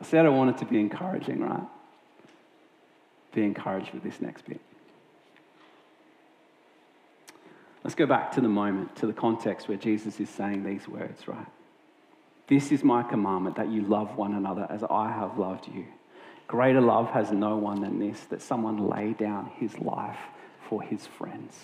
I 0.00 0.04
said 0.04 0.26
I 0.26 0.30
wanted 0.30 0.58
to 0.58 0.64
be 0.64 0.80
encouraging, 0.80 1.38
right? 1.38 1.62
Be 3.32 3.44
encouraged 3.44 3.92
with 3.92 4.02
this 4.02 4.20
next 4.20 4.44
bit. 4.44 4.60
Let's 7.84 7.94
go 7.94 8.06
back 8.06 8.32
to 8.32 8.40
the 8.40 8.48
moment, 8.48 8.96
to 8.96 9.06
the 9.06 9.12
context 9.12 9.68
where 9.68 9.78
Jesus 9.78 10.18
is 10.18 10.28
saying 10.30 10.64
these 10.64 10.88
words, 10.88 11.28
right? 11.28 11.46
This 12.48 12.72
is 12.72 12.82
my 12.82 13.04
commandment 13.04 13.54
that 13.54 13.68
you 13.68 13.82
love 13.82 14.16
one 14.16 14.34
another 14.34 14.66
as 14.68 14.82
I 14.82 15.12
have 15.12 15.38
loved 15.38 15.68
you. 15.68 15.84
Greater 16.48 16.80
love 16.80 17.10
has 17.10 17.30
no 17.30 17.56
one 17.56 17.82
than 17.82 18.00
this, 18.00 18.18
that 18.30 18.42
someone 18.42 18.88
lay 18.88 19.12
down 19.12 19.52
his 19.60 19.78
life 19.78 20.18
for 20.68 20.82
his 20.82 21.06
friends. 21.06 21.56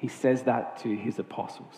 He 0.00 0.08
says 0.08 0.44
that 0.44 0.78
to 0.78 0.96
his 0.96 1.18
apostles. 1.18 1.74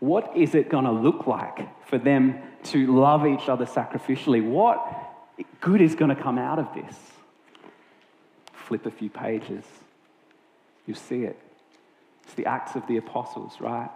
What 0.00 0.36
is 0.36 0.56
it 0.56 0.68
going 0.68 0.86
to 0.86 0.90
look 0.90 1.28
like 1.28 1.86
for 1.86 1.98
them 1.98 2.42
to 2.64 2.92
love 2.92 3.24
each 3.24 3.48
other 3.48 3.64
sacrificially? 3.64 4.44
What 4.44 4.84
good 5.60 5.80
is 5.80 5.94
going 5.94 6.14
to 6.14 6.20
come 6.20 6.36
out 6.36 6.58
of 6.58 6.74
this? 6.74 6.96
Flip 8.52 8.84
a 8.86 8.90
few 8.90 9.08
pages. 9.08 9.64
You 10.84 10.94
see 10.94 11.22
it. 11.22 11.38
It's 12.24 12.34
the 12.34 12.46
Acts 12.46 12.74
of 12.74 12.84
the 12.88 12.96
Apostles, 12.96 13.60
right? 13.60 13.88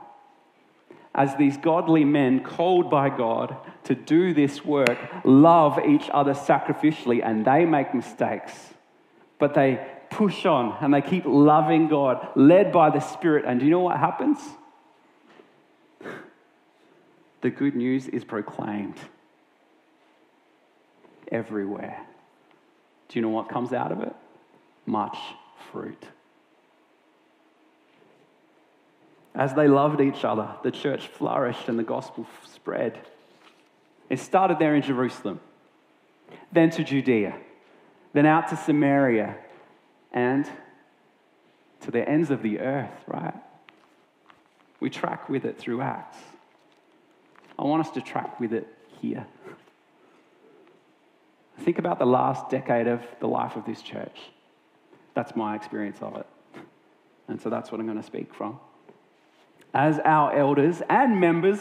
As 1.12 1.34
these 1.34 1.56
godly 1.56 2.04
men 2.04 2.44
called 2.44 2.88
by 2.88 3.10
God 3.10 3.56
to 3.84 3.96
do 3.96 4.32
this 4.32 4.64
work 4.64 4.96
love 5.24 5.80
each 5.84 6.08
other 6.12 6.34
sacrificially 6.34 7.24
and 7.24 7.44
they 7.44 7.64
make 7.64 7.92
mistakes, 7.92 8.52
but 9.40 9.54
they 9.54 9.84
push 10.10 10.44
on 10.44 10.76
and 10.80 10.92
they 10.92 11.02
keep 11.02 11.24
loving 11.24 11.88
God, 11.88 12.28
led 12.36 12.72
by 12.72 12.90
the 12.90 13.00
Spirit. 13.00 13.44
And 13.46 13.60
do 13.60 13.66
you 13.66 13.70
know 13.70 13.80
what 13.80 13.98
happens? 13.98 14.38
The 17.40 17.50
good 17.50 17.74
news 17.74 18.06
is 18.08 18.24
proclaimed 18.24 18.96
everywhere. 21.32 22.04
Do 23.08 23.18
you 23.18 23.22
know 23.22 23.30
what 23.30 23.48
comes 23.48 23.72
out 23.72 23.92
of 23.92 24.00
it? 24.02 24.14
Much 24.86 25.16
fruit. 25.72 26.04
As 29.34 29.54
they 29.54 29.68
loved 29.68 30.00
each 30.00 30.24
other, 30.24 30.48
the 30.62 30.70
church 30.70 31.06
flourished 31.06 31.68
and 31.68 31.78
the 31.78 31.84
gospel 31.84 32.26
spread. 32.46 32.98
It 34.08 34.18
started 34.18 34.58
there 34.58 34.74
in 34.74 34.82
Jerusalem, 34.82 35.40
then 36.52 36.70
to 36.70 36.84
Judea, 36.84 37.36
then 38.12 38.26
out 38.26 38.48
to 38.48 38.56
Samaria, 38.56 39.36
and 40.12 40.48
to 41.80 41.90
the 41.90 42.06
ends 42.08 42.30
of 42.30 42.42
the 42.42 42.60
earth, 42.60 43.04
right? 43.06 43.34
We 44.80 44.90
track 44.90 45.28
with 45.28 45.44
it 45.44 45.58
through 45.58 45.82
Acts. 45.82 46.16
I 47.58 47.64
want 47.64 47.86
us 47.86 47.92
to 47.92 48.00
track 48.00 48.40
with 48.40 48.52
it 48.52 48.66
here. 49.00 49.26
Think 51.60 51.78
about 51.78 51.98
the 51.98 52.06
last 52.06 52.48
decade 52.48 52.86
of 52.86 53.02
the 53.20 53.28
life 53.28 53.56
of 53.56 53.66
this 53.66 53.82
church. 53.82 54.18
That's 55.14 55.36
my 55.36 55.54
experience 55.54 55.98
of 56.00 56.16
it. 56.16 56.26
And 57.28 57.40
so 57.40 57.50
that's 57.50 57.70
what 57.70 57.80
I'm 57.80 57.86
going 57.86 58.00
to 58.00 58.06
speak 58.06 58.34
from. 58.34 58.58
As 59.74 60.00
our 60.04 60.34
elders 60.34 60.82
and 60.88 61.20
members, 61.20 61.60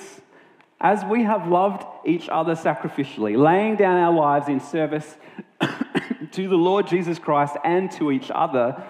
as 0.79 1.03
we 1.03 1.23
have 1.23 1.47
loved 1.47 1.85
each 2.05 2.29
other 2.29 2.55
sacrificially, 2.55 3.37
laying 3.37 3.75
down 3.75 3.97
our 3.97 4.13
lives 4.13 4.47
in 4.47 4.61
service 4.61 5.17
to 6.31 6.47
the 6.47 6.55
Lord 6.55 6.87
Jesus 6.87 7.19
Christ 7.19 7.55
and 7.63 7.91
to 7.93 8.11
each 8.11 8.31
other, 8.33 8.83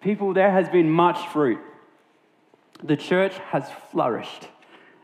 people, 0.00 0.32
there 0.32 0.50
has 0.50 0.68
been 0.68 0.90
much 0.90 1.18
fruit. 1.28 1.60
The 2.82 2.96
church 2.96 3.36
has 3.50 3.68
flourished 3.90 4.48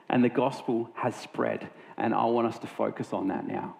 and 0.08 0.22
the 0.22 0.28
gospel 0.28 0.90
has 0.94 1.14
spread. 1.16 1.68
And 1.96 2.14
I 2.14 2.24
want 2.24 2.46
us 2.46 2.58
to 2.60 2.66
focus 2.66 3.12
on 3.12 3.28
that 3.28 3.46
now 3.46 3.76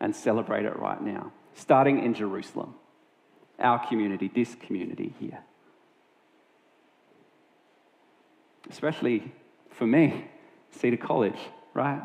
and 0.00 0.14
celebrate 0.14 0.64
it 0.64 0.78
right 0.78 1.00
now, 1.00 1.32
starting 1.54 2.04
in 2.04 2.14
Jerusalem, 2.14 2.74
our 3.58 3.84
community, 3.86 4.30
this 4.32 4.54
community 4.54 5.14
here. 5.18 5.38
Especially 8.70 9.32
for 9.70 9.86
me, 9.86 10.26
Cedar 10.70 10.96
College, 10.96 11.38
right? 11.74 12.02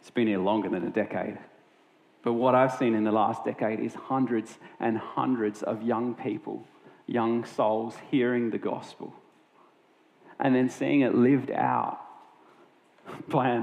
It's 0.00 0.10
been 0.10 0.26
here 0.26 0.38
longer 0.38 0.68
than 0.68 0.86
a 0.86 0.90
decade. 0.90 1.38
But 2.22 2.34
what 2.34 2.54
I've 2.54 2.74
seen 2.74 2.94
in 2.94 3.04
the 3.04 3.12
last 3.12 3.44
decade 3.44 3.80
is 3.80 3.94
hundreds 3.94 4.58
and 4.78 4.98
hundreds 4.98 5.62
of 5.62 5.82
young 5.82 6.14
people, 6.14 6.66
young 7.06 7.44
souls 7.44 7.94
hearing 8.10 8.50
the 8.50 8.58
gospel 8.58 9.14
and 10.40 10.54
then 10.54 10.68
seeing 10.70 11.02
it 11.02 11.14
lived 11.14 11.50
out 11.50 12.00
by 13.28 13.62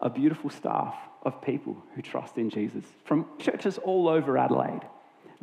a 0.00 0.08
beautiful 0.08 0.48
staff 0.48 0.94
of 1.22 1.42
people 1.42 1.76
who 1.94 2.02
trust 2.02 2.38
in 2.38 2.50
Jesus 2.50 2.84
from 3.04 3.26
churches 3.38 3.78
all 3.78 4.08
over 4.08 4.38
Adelaide. 4.38 4.82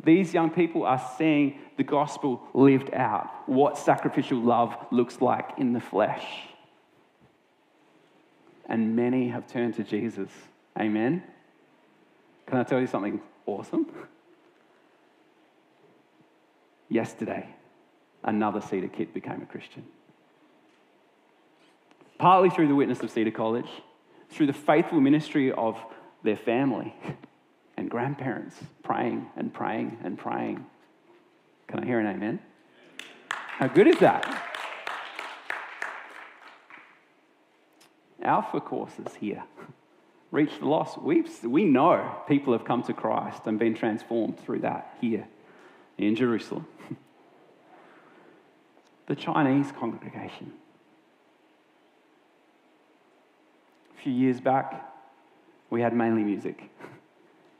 These 0.02 0.34
young 0.34 0.50
people 0.50 0.84
are 0.84 1.02
seeing 1.18 1.58
the 1.76 1.84
gospel 1.84 2.42
lived 2.54 2.92
out, 2.92 3.30
what 3.46 3.78
sacrificial 3.78 4.40
love 4.40 4.74
looks 4.90 5.20
like 5.20 5.50
in 5.58 5.72
the 5.72 5.80
flesh. 5.80 6.24
And 8.66 8.96
many 8.96 9.28
have 9.28 9.46
turned 9.46 9.74
to 9.74 9.84
Jesus. 9.84 10.30
Amen. 10.78 11.22
Can 12.52 12.60
I 12.60 12.64
tell 12.64 12.82
you 12.82 12.86
something 12.86 13.18
awesome? 13.46 13.86
Yesterday, 16.90 17.48
another 18.22 18.60
Cedar 18.60 18.88
kid 18.88 19.14
became 19.14 19.40
a 19.40 19.46
Christian. 19.46 19.86
Partly 22.18 22.50
through 22.50 22.68
the 22.68 22.74
witness 22.74 23.00
of 23.00 23.10
Cedar 23.10 23.30
College, 23.30 23.70
through 24.28 24.48
the 24.48 24.52
faithful 24.52 25.00
ministry 25.00 25.50
of 25.50 25.78
their 26.22 26.36
family 26.36 26.94
and 27.78 27.90
grandparents 27.90 28.56
praying 28.82 29.30
and 29.34 29.54
praying 29.54 29.96
and 30.04 30.18
praying. 30.18 30.66
Can 31.68 31.80
I 31.80 31.86
hear 31.86 32.00
an 32.00 32.06
amen? 32.06 32.38
How 33.28 33.68
good 33.68 33.86
is 33.86 33.98
that? 34.00 34.46
Alpha 38.20 38.60
courses 38.60 39.14
here. 39.18 39.42
Reach 40.32 40.58
the 40.58 40.66
lost. 40.66 41.00
We, 41.00 41.24
we 41.44 41.64
know 41.64 42.16
people 42.26 42.54
have 42.54 42.64
come 42.64 42.82
to 42.84 42.94
Christ 42.94 43.42
and 43.44 43.58
been 43.58 43.74
transformed 43.74 44.40
through 44.40 44.60
that 44.60 44.96
here 44.98 45.28
in 45.98 46.16
Jerusalem. 46.16 46.66
the 49.06 49.14
Chinese 49.14 49.70
congregation. 49.78 50.52
A 53.94 54.02
few 54.02 54.12
years 54.12 54.40
back, 54.40 54.90
we 55.68 55.82
had 55.82 55.94
mainly 55.94 56.24
music. 56.24 56.70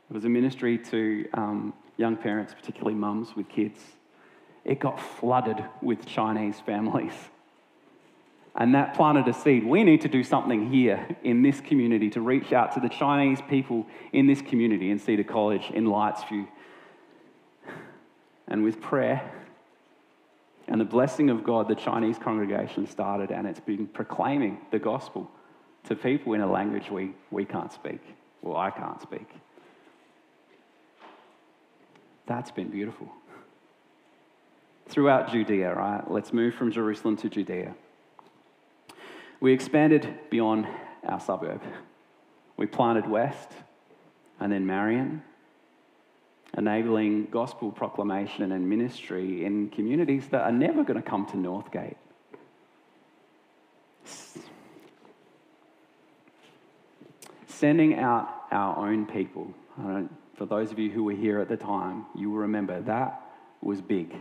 It 0.09 0.13
was 0.13 0.25
a 0.25 0.29
ministry 0.29 0.77
to 0.77 1.27
um, 1.33 1.73
young 1.97 2.17
parents, 2.17 2.53
particularly 2.53 2.93
mums 2.93 3.35
with 3.35 3.49
kids. 3.49 3.79
It 4.63 4.79
got 4.79 4.99
flooded 4.99 5.63
with 5.81 6.05
Chinese 6.05 6.59
families. 6.65 7.13
And 8.55 8.75
that 8.75 8.93
planted 8.93 9.27
a 9.27 9.33
seed. 9.33 9.65
We 9.65 9.83
need 9.83 10.01
to 10.01 10.07
do 10.07 10.23
something 10.23 10.71
here 10.71 11.07
in 11.23 11.41
this 11.41 11.59
community 11.59 12.09
to 12.11 12.21
reach 12.21 12.53
out 12.53 12.73
to 12.73 12.79
the 12.79 12.89
Chinese 12.89 13.39
people 13.49 13.87
in 14.11 14.27
this 14.27 14.41
community 14.41 14.91
in 14.91 14.99
Cedar 14.99 15.23
College, 15.23 15.71
in 15.73 15.85
Lightsview. 15.85 16.47
And 18.47 18.63
with 18.63 18.79
prayer 18.79 19.31
and 20.67 20.79
the 20.79 20.85
blessing 20.85 21.29
of 21.31 21.43
God, 21.43 21.67
the 21.67 21.75
Chinese 21.75 22.19
congregation 22.19 22.85
started, 22.87 23.31
and 23.31 23.47
it's 23.47 23.59
been 23.59 23.87
proclaiming 23.87 24.59
the 24.71 24.79
gospel 24.79 25.31
to 25.85 25.95
people 25.95 26.33
in 26.33 26.41
a 26.41 26.49
language 26.49 26.89
we, 26.89 27.13
we 27.31 27.45
can't 27.45 27.71
speak. 27.71 28.01
Well, 28.41 28.57
I 28.57 28.69
can't 28.69 29.01
speak. 29.01 29.27
That's 32.25 32.51
been 32.51 32.69
beautiful. 32.69 33.09
Throughout 34.87 35.31
Judea, 35.31 35.73
right? 35.73 36.09
Let's 36.09 36.31
move 36.31 36.53
from 36.55 36.71
Jerusalem 36.71 37.17
to 37.17 37.29
Judea. 37.29 37.75
We 39.43 39.51
expanded 39.51 40.07
beyond 40.29 40.69
our 41.05 41.19
suburb. 41.19 41.61
We 42.55 42.65
planted 42.65 43.09
west 43.09 43.49
and 44.39 44.49
then 44.49 44.65
Marion, 44.65 45.21
enabling 46.57 47.25
gospel 47.25 47.69
proclamation 47.69 48.53
and 48.53 48.69
ministry 48.69 49.43
in 49.43 49.67
communities 49.67 50.29
that 50.29 50.43
are 50.43 50.51
never 50.53 50.85
going 50.85 50.95
to 50.95 51.05
come 51.05 51.25
to 51.25 51.33
Northgate. 51.35 51.97
Sending 57.47 57.99
out 57.99 58.29
our 58.49 58.77
own 58.87 59.05
people. 59.05 59.53
for 60.37 60.45
those 60.45 60.71
of 60.71 60.79
you 60.79 60.89
who 60.89 61.03
were 61.03 61.11
here 61.11 61.41
at 61.41 61.49
the 61.49 61.57
time, 61.57 62.05
you 62.15 62.31
will 62.31 62.37
remember 62.37 62.79
that 62.83 63.21
was 63.61 63.81
big 63.81 64.15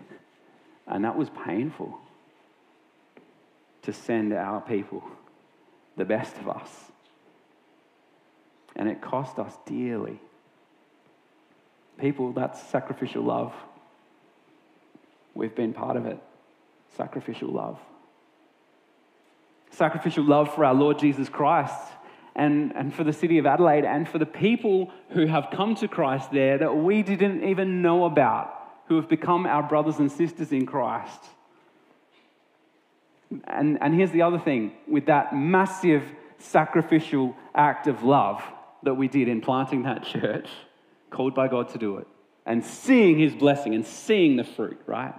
and 0.88 1.04
that 1.04 1.16
was 1.16 1.30
painful 1.46 2.01
to 3.82 3.92
send 3.92 4.32
our 4.32 4.60
people, 4.60 5.02
the 5.96 6.04
best 6.04 6.36
of 6.38 6.48
us. 6.48 6.70
And 8.74 8.88
it 8.88 9.00
cost 9.00 9.38
us 9.38 9.52
dearly. 9.66 10.20
People, 11.98 12.32
that's 12.32 12.62
sacrificial 12.68 13.22
love. 13.22 13.52
We've 15.34 15.54
been 15.54 15.72
part 15.72 15.96
of 15.96 16.06
it. 16.06 16.18
Sacrificial 16.96 17.48
love. 17.48 17.78
Sacrificial 19.70 20.24
love 20.24 20.54
for 20.54 20.64
our 20.64 20.74
Lord 20.74 20.98
Jesus 20.98 21.28
Christ 21.28 21.74
and, 22.34 22.72
and 22.76 22.94
for 22.94 23.04
the 23.04 23.12
city 23.12 23.38
of 23.38 23.46
Adelaide 23.46 23.84
and 23.84 24.08
for 24.08 24.18
the 24.18 24.26
people 24.26 24.90
who 25.10 25.26
have 25.26 25.48
come 25.52 25.74
to 25.76 25.88
Christ 25.88 26.30
there 26.32 26.58
that 26.58 26.76
we 26.76 27.02
didn't 27.02 27.44
even 27.44 27.82
know 27.82 28.04
about, 28.04 28.54
who 28.88 28.96
have 28.96 29.08
become 29.08 29.46
our 29.46 29.62
brothers 29.62 29.98
and 29.98 30.10
sisters 30.10 30.52
in 30.52 30.66
Christ. 30.66 31.22
And, 33.44 33.78
and 33.80 33.94
here's 33.94 34.10
the 34.10 34.22
other 34.22 34.38
thing 34.38 34.72
with 34.86 35.06
that 35.06 35.34
massive 35.34 36.04
sacrificial 36.38 37.36
act 37.54 37.86
of 37.86 38.02
love 38.02 38.42
that 38.82 38.94
we 38.94 39.08
did 39.08 39.28
in 39.28 39.40
planting 39.40 39.84
that 39.84 40.02
church, 40.14 40.48
called 41.10 41.34
by 41.34 41.48
God 41.48 41.68
to 41.70 41.78
do 41.78 41.98
it, 41.98 42.06
and 42.46 42.64
seeing 42.64 43.18
his 43.18 43.34
blessing 43.34 43.74
and 43.74 43.86
seeing 43.86 44.36
the 44.36 44.44
fruit, 44.44 44.80
right? 44.86 45.14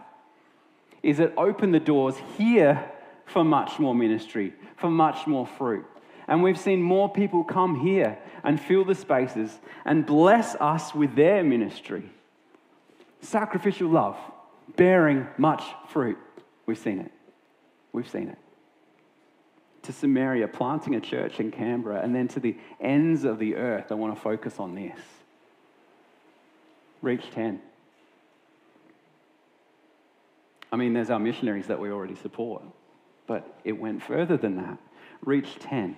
Is 1.02 1.20
it 1.20 1.34
opened 1.38 1.74
the 1.74 1.80
doors 1.80 2.16
here 2.38 2.90
for 3.26 3.44
much 3.44 3.80
more 3.80 3.96
ministry, 3.96 4.54
for 4.78 4.90
much 4.90 5.28
more 5.28 5.48
fruit. 5.48 5.86
And 6.28 6.42
we've 6.42 6.60
seen 6.60 6.82
more 6.82 7.12
people 7.12 7.44
come 7.44 7.80
here 7.80 8.18
and 8.44 8.60
fill 8.60 8.86
the 8.86 8.96
spaces 8.96 9.60
and 9.86 10.06
bless 10.06 10.56
us 10.56 10.94
with 10.94 11.16
their 11.16 11.44
ministry. 11.44 12.10
Sacrificial 13.22 13.90
love, 13.90 14.18
bearing 14.76 15.28
much 15.38 15.64
fruit. 15.90 16.18
We've 16.66 16.78
seen 16.78 17.00
it. 17.00 17.12
We've 17.94 18.10
seen 18.10 18.30
it. 18.30 18.38
To 19.84 19.94
Samaria, 19.94 20.48
planting 20.48 20.96
a 20.96 21.02
church 21.02 21.40
in 21.40 21.52
Canberra, 21.52 22.02
and 22.02 22.16
then 22.16 22.28
to 22.30 22.40
the 22.40 22.58
ends 22.82 23.24
of 23.24 23.38
the 23.38 23.56
earth, 23.56 23.92
I 23.92 23.96
want 23.96 24.16
to 24.16 24.22
focus 24.22 24.60
on 24.60 24.76
this. 24.76 24.98
reach 27.02 27.30
10. 27.32 27.62
I 30.72 30.76
mean, 30.76 30.94
there's 30.94 31.10
our 31.10 31.20
missionaries 31.20 31.68
that 31.68 31.80
we 31.80 31.92
already 31.92 32.16
support, 32.16 32.64
but 33.28 33.60
it 33.64 33.74
went 33.74 34.02
further 34.02 34.38
than 34.38 34.56
that. 34.56 34.78
Reach 35.24 35.60
10, 35.60 35.98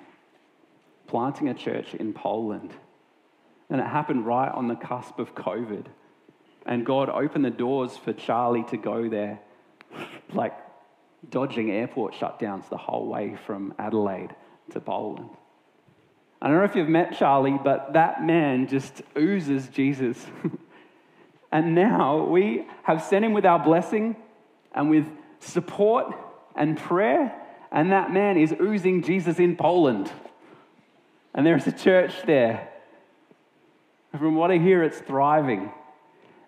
planting 1.08 1.48
a 1.48 1.54
church 1.54 1.94
in 1.94 2.12
Poland. 2.12 2.72
And 3.70 3.80
it 3.80 3.88
happened 3.88 4.26
right 4.26 4.52
on 4.52 4.68
the 4.68 4.76
cusp 4.76 5.18
of 5.18 5.34
COVID. 5.34 5.86
And 6.66 6.86
God 6.86 7.10
opened 7.10 7.46
the 7.46 7.52
doors 7.52 7.96
for 7.96 8.14
Charlie 8.14 8.66
to 8.70 8.78
go 8.78 9.08
there, 9.08 9.40
like 10.34 10.54
dodging 11.30 11.72
airport 11.72 12.14
shutdowns 12.14 12.70
the 12.70 12.78
whole 12.78 13.08
way 13.08 13.38
from 13.46 13.74
Adelaide 13.80 14.36
to 14.72 14.80
Poland. 14.80 15.30
I 16.42 16.48
don't 16.48 16.58
know 16.58 16.64
if 16.64 16.76
you've 16.76 16.90
met 16.90 17.18
Charlie, 17.18 17.60
but 17.64 17.94
that 17.94 18.24
man 18.24 18.68
just 18.68 19.02
oozes 19.18 19.68
Jesus. 19.70 20.24
and 21.52 21.74
now 21.74 22.26
we 22.26 22.68
have 22.84 23.02
sent 23.02 23.26
him 23.26 23.34
with 23.34 23.46
our 23.46 23.60
blessing 23.60 24.16
and 24.74 24.90
with 24.90 25.08
support 25.40 26.14
and 26.56 26.78
prayer, 26.78 27.34
and 27.72 27.92
that 27.92 28.12
man 28.12 28.38
is 28.38 28.54
oozing 28.62 29.04
Jesus 29.04 29.40
in 29.40 29.56
Poland. 29.56 30.12
And 31.34 31.46
there's 31.46 31.68
a 31.68 31.72
church 31.72 32.14
there. 32.26 32.70
From 34.12 34.36
what 34.36 34.52
I 34.52 34.58
hear, 34.58 34.84
it's 34.84 35.00
thriving. 35.00 35.72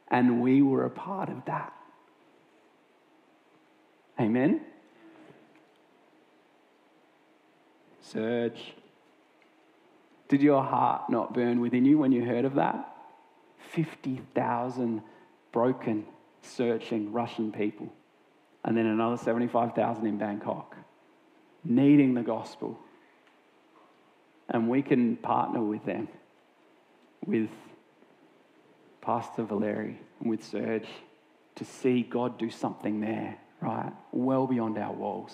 And 0.10 0.42
we 0.42 0.62
were 0.62 0.86
a 0.86 0.90
part 0.90 1.30
of 1.30 1.44
that. 1.46 1.74
Amen? 4.20 4.62
Serge. 8.02 8.74
Did 10.30 10.42
your 10.42 10.64
heart 10.64 11.10
not 11.10 11.34
burn 11.34 11.60
within 11.60 11.86
you 11.86 11.98
when 11.98 12.12
you 12.12 12.26
heard 12.26 12.46
of 12.46 12.56
that? 12.56 12.96
50,000 13.72 15.02
broken, 15.52 16.06
searching 16.42 17.12
Russian 17.12 17.52
people 17.52 17.92
and 18.68 18.76
then 18.76 18.86
another 18.86 19.16
75,000 19.16 20.06
in 20.06 20.18
Bangkok, 20.18 20.76
needing 21.64 22.14
the 22.14 22.22
gospel. 22.22 22.78
And 24.50 24.70
we 24.70 24.82
can 24.82 25.16
partner 25.16 25.62
with 25.62 25.86
them, 25.86 26.10
with 27.26 27.50
Pastor 29.02 29.44
Valeri 29.44 29.98
and 30.20 30.30
with 30.30 30.44
Serge, 30.44 30.88
to 31.56 31.64
see 31.64 32.04
God 32.04 32.38
do 32.38 32.50
something 32.50 33.00
there, 33.00 33.38
right? 33.62 33.92
Well 34.12 34.48
beyond 34.48 34.78
our 34.78 34.94
walls, 34.94 35.34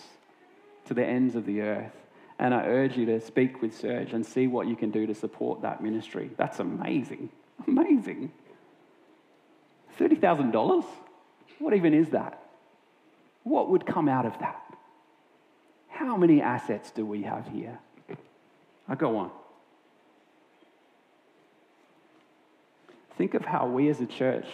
to 0.85 0.93
the 0.93 1.05
ends 1.05 1.35
of 1.35 1.45
the 1.45 1.61
earth. 1.61 1.91
And 2.39 2.53
I 2.53 2.65
urge 2.65 2.97
you 2.97 3.05
to 3.07 3.21
speak 3.21 3.61
with 3.61 3.77
Serge 3.77 4.13
and 4.13 4.25
see 4.25 4.47
what 4.47 4.67
you 4.67 4.75
can 4.75 4.91
do 4.91 5.05
to 5.05 5.13
support 5.13 5.61
that 5.61 5.81
ministry. 5.81 6.31
That's 6.37 6.59
amazing. 6.59 7.29
Amazing. 7.67 8.31
$30,000? 9.99 10.85
What 11.59 11.73
even 11.73 11.93
is 11.93 12.09
that? 12.09 12.41
What 13.43 13.69
would 13.69 13.85
come 13.85 14.09
out 14.09 14.25
of 14.25 14.37
that? 14.39 14.61
How 15.89 16.17
many 16.17 16.41
assets 16.41 16.91
do 16.91 17.05
we 17.05 17.23
have 17.23 17.47
here? 17.47 17.79
I 18.87 18.95
go 18.95 19.17
on. 19.17 19.31
Think 23.17 23.35
of 23.35 23.45
how 23.45 23.67
we 23.67 23.89
as 23.89 24.01
a 24.01 24.05
church 24.05 24.47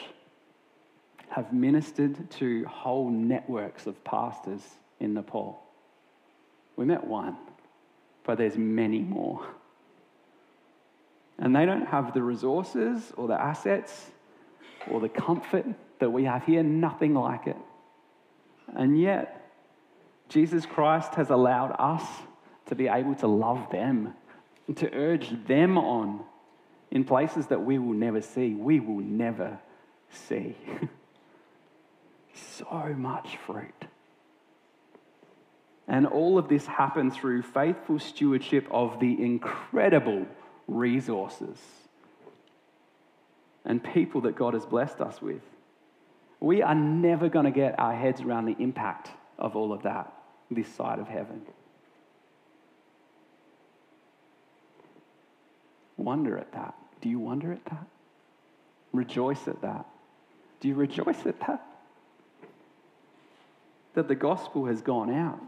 have 1.30 1.54
ministered 1.54 2.30
to 2.32 2.66
whole 2.66 3.10
networks 3.10 3.86
of 3.86 4.04
pastors 4.04 4.62
in 5.00 5.14
Nepal. 5.14 5.62
We 6.76 6.86
met 6.86 7.06
one, 7.06 7.38
but 8.26 8.38
there's 8.38 8.58
many 8.58 9.00
more. 9.00 9.46
And 11.38 11.56
they 11.56 11.66
don't 11.66 11.88
have 11.88 12.14
the 12.14 12.22
resources 12.22 13.14
or 13.16 13.28
the 13.28 13.40
assets 13.40 14.12
or 14.90 15.00
the 15.00 15.10
comfort 15.10 15.66
that 16.00 16.10
we 16.10 16.24
have 16.26 16.46
here, 16.46 16.64
nothing 16.64 17.14
like 17.14 17.48
it. 17.48 17.58
And 18.76 19.00
yet, 19.00 19.52
Jesus 20.30 20.66
Christ 20.66 21.16
has 21.16 21.30
allowed 21.30 21.76
us 21.80 22.04
to 22.68 22.76
be 22.76 22.88
able 22.88 23.16
to 23.16 23.28
love 23.28 23.72
them, 23.72 24.14
and 24.68 24.78
to 24.78 24.94
urge 24.94 25.32
them 25.48 25.78
on 25.78 26.24
in 26.92 27.04
places 27.04 27.48
that 27.48 27.64
we 27.64 27.80
will 27.80 27.96
never 27.96 28.22
see, 28.22 28.54
we 28.54 28.80
will 28.80 29.00
never 29.00 29.60
see. 30.12 30.56
so 32.58 32.94
much 32.98 33.38
fruit. 33.46 33.86
And 35.88 36.06
all 36.06 36.38
of 36.38 36.48
this 36.48 36.66
happened 36.66 37.14
through 37.14 37.42
faithful 37.42 38.00
stewardship 38.00 38.68
of 38.70 39.00
the 39.00 39.24
incredible 39.24 40.28
resources 40.68 41.58
and 43.66 43.84
people 43.84 44.22
that 44.22 44.36
God 44.36 44.54
has 44.54 44.66
blessed 44.66 45.02
us 45.02 45.22
with. 45.22 45.42
We 46.40 46.62
are 46.62 46.76
never 46.76 47.28
going 47.28 47.46
to 47.46 47.52
get 47.52 47.80
our 47.80 47.96
heads 47.96 48.22
around 48.22 48.46
the 48.46 48.56
impact 48.60 49.10
of 49.38 49.56
all 49.56 49.74
of 49.74 49.84
that 49.84 50.14
this 50.52 50.68
side 50.74 51.00
of 51.00 51.08
heaven. 51.08 51.42
Wonder 55.98 56.38
at 56.38 56.52
that. 56.54 56.76
Do 57.02 57.10
you 57.10 57.20
wonder 57.20 57.52
at 57.52 57.64
that? 57.66 57.86
Rejoice 58.94 59.48
at 59.48 59.62
that. 59.62 59.86
Do 60.60 60.68
you 60.68 60.76
rejoice 60.76 61.26
at 61.26 61.40
that? 61.42 61.66
That 63.96 64.08
the 64.08 64.16
gospel 64.16 64.66
has 64.66 64.82
gone 64.82 65.14
out, 65.14 65.42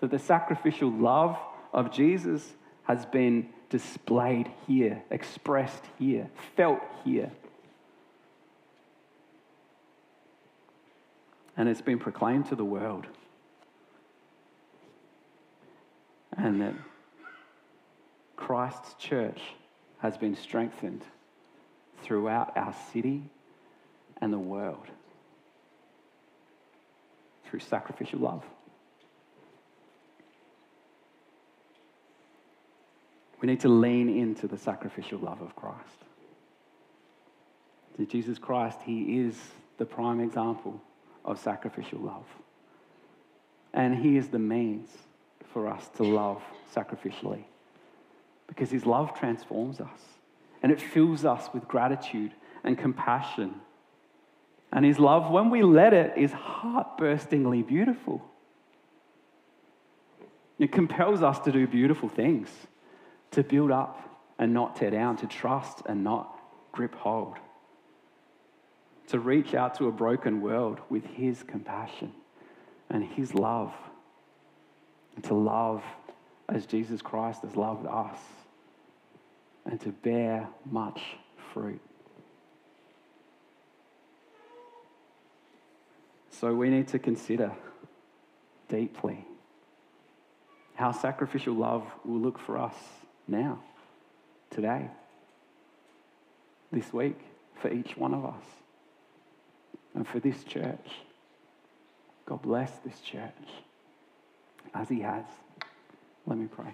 that 0.00 0.10
the 0.10 0.18
sacrificial 0.18 0.90
love 0.90 1.38
of 1.72 1.90
Jesus 1.92 2.46
has 2.84 3.04
been 3.06 3.48
displayed 3.70 4.50
here, 4.66 5.02
expressed 5.10 5.84
here, 5.98 6.28
felt 6.56 6.80
here. 7.04 7.30
and 11.58 11.68
it's 11.68 11.82
been 11.82 11.98
proclaimed 11.98 12.46
to 12.46 12.54
the 12.54 12.64
world. 12.64 13.06
And 16.36 16.62
that 16.62 16.74
Christ's 18.36 18.94
church 18.94 19.40
has 19.98 20.16
been 20.16 20.36
strengthened 20.36 21.04
throughout 22.04 22.56
our 22.56 22.72
city 22.92 23.24
and 24.20 24.32
the 24.32 24.38
world 24.38 24.86
through 27.48 27.60
sacrificial 27.60 28.20
love. 28.20 28.44
We 33.40 33.46
need 33.46 33.60
to 33.60 33.68
lean 33.68 34.08
into 34.08 34.48
the 34.48 34.58
sacrificial 34.58 35.18
love 35.18 35.40
of 35.40 35.54
Christ. 35.54 35.78
To 37.96 38.06
Jesus 38.06 38.38
Christ, 38.38 38.78
He 38.84 39.18
is 39.20 39.36
the 39.78 39.84
prime 39.84 40.20
example 40.20 40.80
of 41.24 41.38
sacrificial 41.38 42.00
love. 42.00 42.26
And 43.72 43.96
He 43.96 44.16
is 44.16 44.28
the 44.28 44.38
means 44.38 44.88
for 45.52 45.68
us 45.68 45.88
to 45.96 46.02
love 46.02 46.42
sacrificially 46.74 47.44
because 48.46 48.70
His 48.70 48.86
love 48.86 49.18
transforms 49.18 49.80
us 49.80 50.00
and 50.62 50.72
it 50.72 50.80
fills 50.80 51.24
us 51.24 51.48
with 51.52 51.68
gratitude 51.68 52.32
and 52.64 52.76
compassion. 52.76 53.54
And 54.72 54.84
His 54.84 54.98
love, 54.98 55.30
when 55.30 55.50
we 55.50 55.62
let 55.62 55.94
it, 55.94 56.16
is 56.16 56.32
heart-burstingly 56.32 57.62
beautiful. 57.62 58.22
It 60.58 60.72
compels 60.72 61.22
us 61.22 61.38
to 61.40 61.52
do 61.52 61.66
beautiful 61.66 62.08
things, 62.08 62.48
to 63.30 63.42
build 63.42 63.70
up 63.70 64.26
and 64.38 64.52
not 64.52 64.76
tear 64.76 64.90
down, 64.90 65.16
to 65.18 65.26
trust 65.26 65.82
and 65.86 66.04
not 66.04 66.34
grip 66.72 66.94
hold 66.94 67.36
to 69.08 69.18
reach 69.18 69.54
out 69.54 69.74
to 69.76 69.88
a 69.88 69.92
broken 69.92 70.40
world 70.40 70.78
with 70.88 71.04
His 71.04 71.42
compassion 71.42 72.12
and 72.90 73.02
His 73.02 73.34
love, 73.34 73.72
and 75.16 75.24
to 75.24 75.34
love 75.34 75.82
as 76.48 76.66
Jesus 76.66 77.02
Christ 77.02 77.42
has 77.42 77.56
loved 77.56 77.86
us, 77.86 78.18
and 79.66 79.80
to 79.80 79.90
bear 79.90 80.48
much 80.70 81.00
fruit. 81.52 81.80
So 86.40 86.54
we 86.54 86.70
need 86.70 86.86
to 86.88 87.00
consider 87.00 87.50
deeply 88.68 89.24
how 90.76 90.92
sacrificial 90.92 91.54
love 91.54 91.82
will 92.04 92.20
look 92.20 92.38
for 92.38 92.58
us 92.58 92.76
now, 93.26 93.58
today, 94.50 94.88
this 96.70 96.92
week, 96.92 97.18
for 97.60 97.72
each 97.72 97.96
one 97.96 98.14
of 98.14 98.24
us 98.24 98.44
and 99.96 100.06
for 100.06 100.20
this 100.20 100.44
church. 100.44 100.88
God 102.24 102.40
bless 102.42 102.70
this 102.84 103.00
church 103.00 103.32
as 104.74 104.88
He 104.88 105.00
has. 105.00 105.24
Let 106.24 106.38
me 106.38 106.46
pray. 106.46 106.72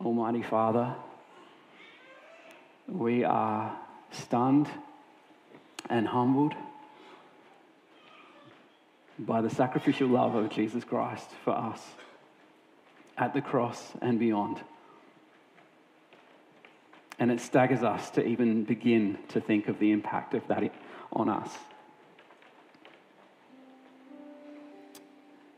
Almighty 0.00 0.42
Father, 0.42 0.96
we 2.88 3.24
are 3.24 3.76
stunned 4.10 4.68
and 5.88 6.06
humbled 6.08 6.54
by 9.18 9.40
the 9.40 9.50
sacrificial 9.50 10.08
love 10.08 10.34
of 10.34 10.50
Jesus 10.50 10.84
Christ 10.84 11.28
for 11.44 11.52
us 11.52 11.80
at 13.16 13.32
the 13.32 13.40
cross 13.40 13.92
and 14.00 14.18
beyond. 14.18 14.60
And 17.18 17.30
it 17.30 17.40
staggers 17.40 17.82
us 17.82 18.10
to 18.10 18.26
even 18.26 18.64
begin 18.64 19.18
to 19.28 19.40
think 19.40 19.68
of 19.68 19.78
the 19.78 19.92
impact 19.92 20.34
of 20.34 20.46
that 20.48 20.74
on 21.12 21.28
us. 21.28 21.50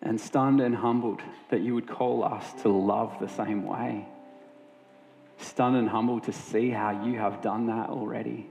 And 0.03 0.21
stunned 0.21 0.61
and 0.61 0.77
humbled 0.77 1.21
that 1.51 1.63
you 1.63 1.75
would 1.75 1.89
call 1.89 2.23
us 2.23 2.53
to 2.63 2.69
love 2.69 3.17
the 3.21 3.29
same 3.29 3.65
way. 3.65 4.07
Stunned 5.57 5.77
and 5.77 5.89
humbled 5.89 6.25
to 6.25 6.35
see 6.35 6.69
how 6.69 7.03
you 7.03 7.19
have 7.19 7.41
done 7.41 7.69
that 7.69 7.89
already. 7.89 8.47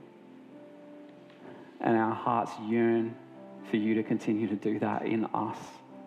And 1.80 1.96
our 1.96 2.12
hearts 2.12 2.50
yearn 2.66 3.14
for 3.70 3.76
you 3.76 3.94
to 3.94 4.02
continue 4.02 4.48
to 4.48 4.56
do 4.56 4.80
that 4.80 5.06
in 5.06 5.24
us 5.26 5.56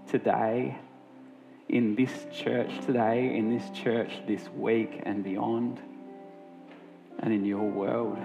today, 0.09 0.77
in 1.69 1.95
this 1.95 2.11
church 2.33 2.69
today, 2.85 3.33
in 3.33 3.49
this 3.49 3.63
church 3.69 4.11
this 4.27 4.49
week 4.49 4.99
and 5.03 5.23
beyond, 5.23 5.79
and 7.19 7.33
in 7.33 7.45
your 7.45 7.63
world. 7.63 8.17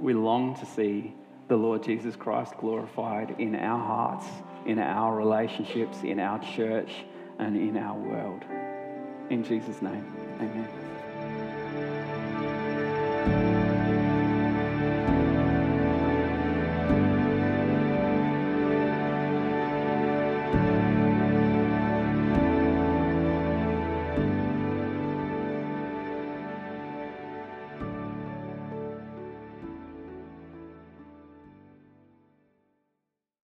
We 0.00 0.14
long 0.14 0.58
to 0.60 0.64
see 0.64 1.12
the 1.48 1.56
Lord 1.56 1.82
Jesus 1.82 2.16
Christ 2.16 2.54
glorified 2.56 3.36
in 3.38 3.54
our 3.54 3.84
hearts, 3.84 4.24
in 4.64 4.78
our 4.78 5.14
relationships, 5.14 5.98
in 6.02 6.20
our 6.20 6.38
church, 6.38 7.04
and 7.38 7.54
in 7.54 7.76
our 7.76 7.98
world. 7.98 8.46
In 9.28 9.44
Jesus' 9.44 9.82
name, 9.82 10.10
amen 10.40 10.85
thank 13.26 13.50
you 13.50 13.55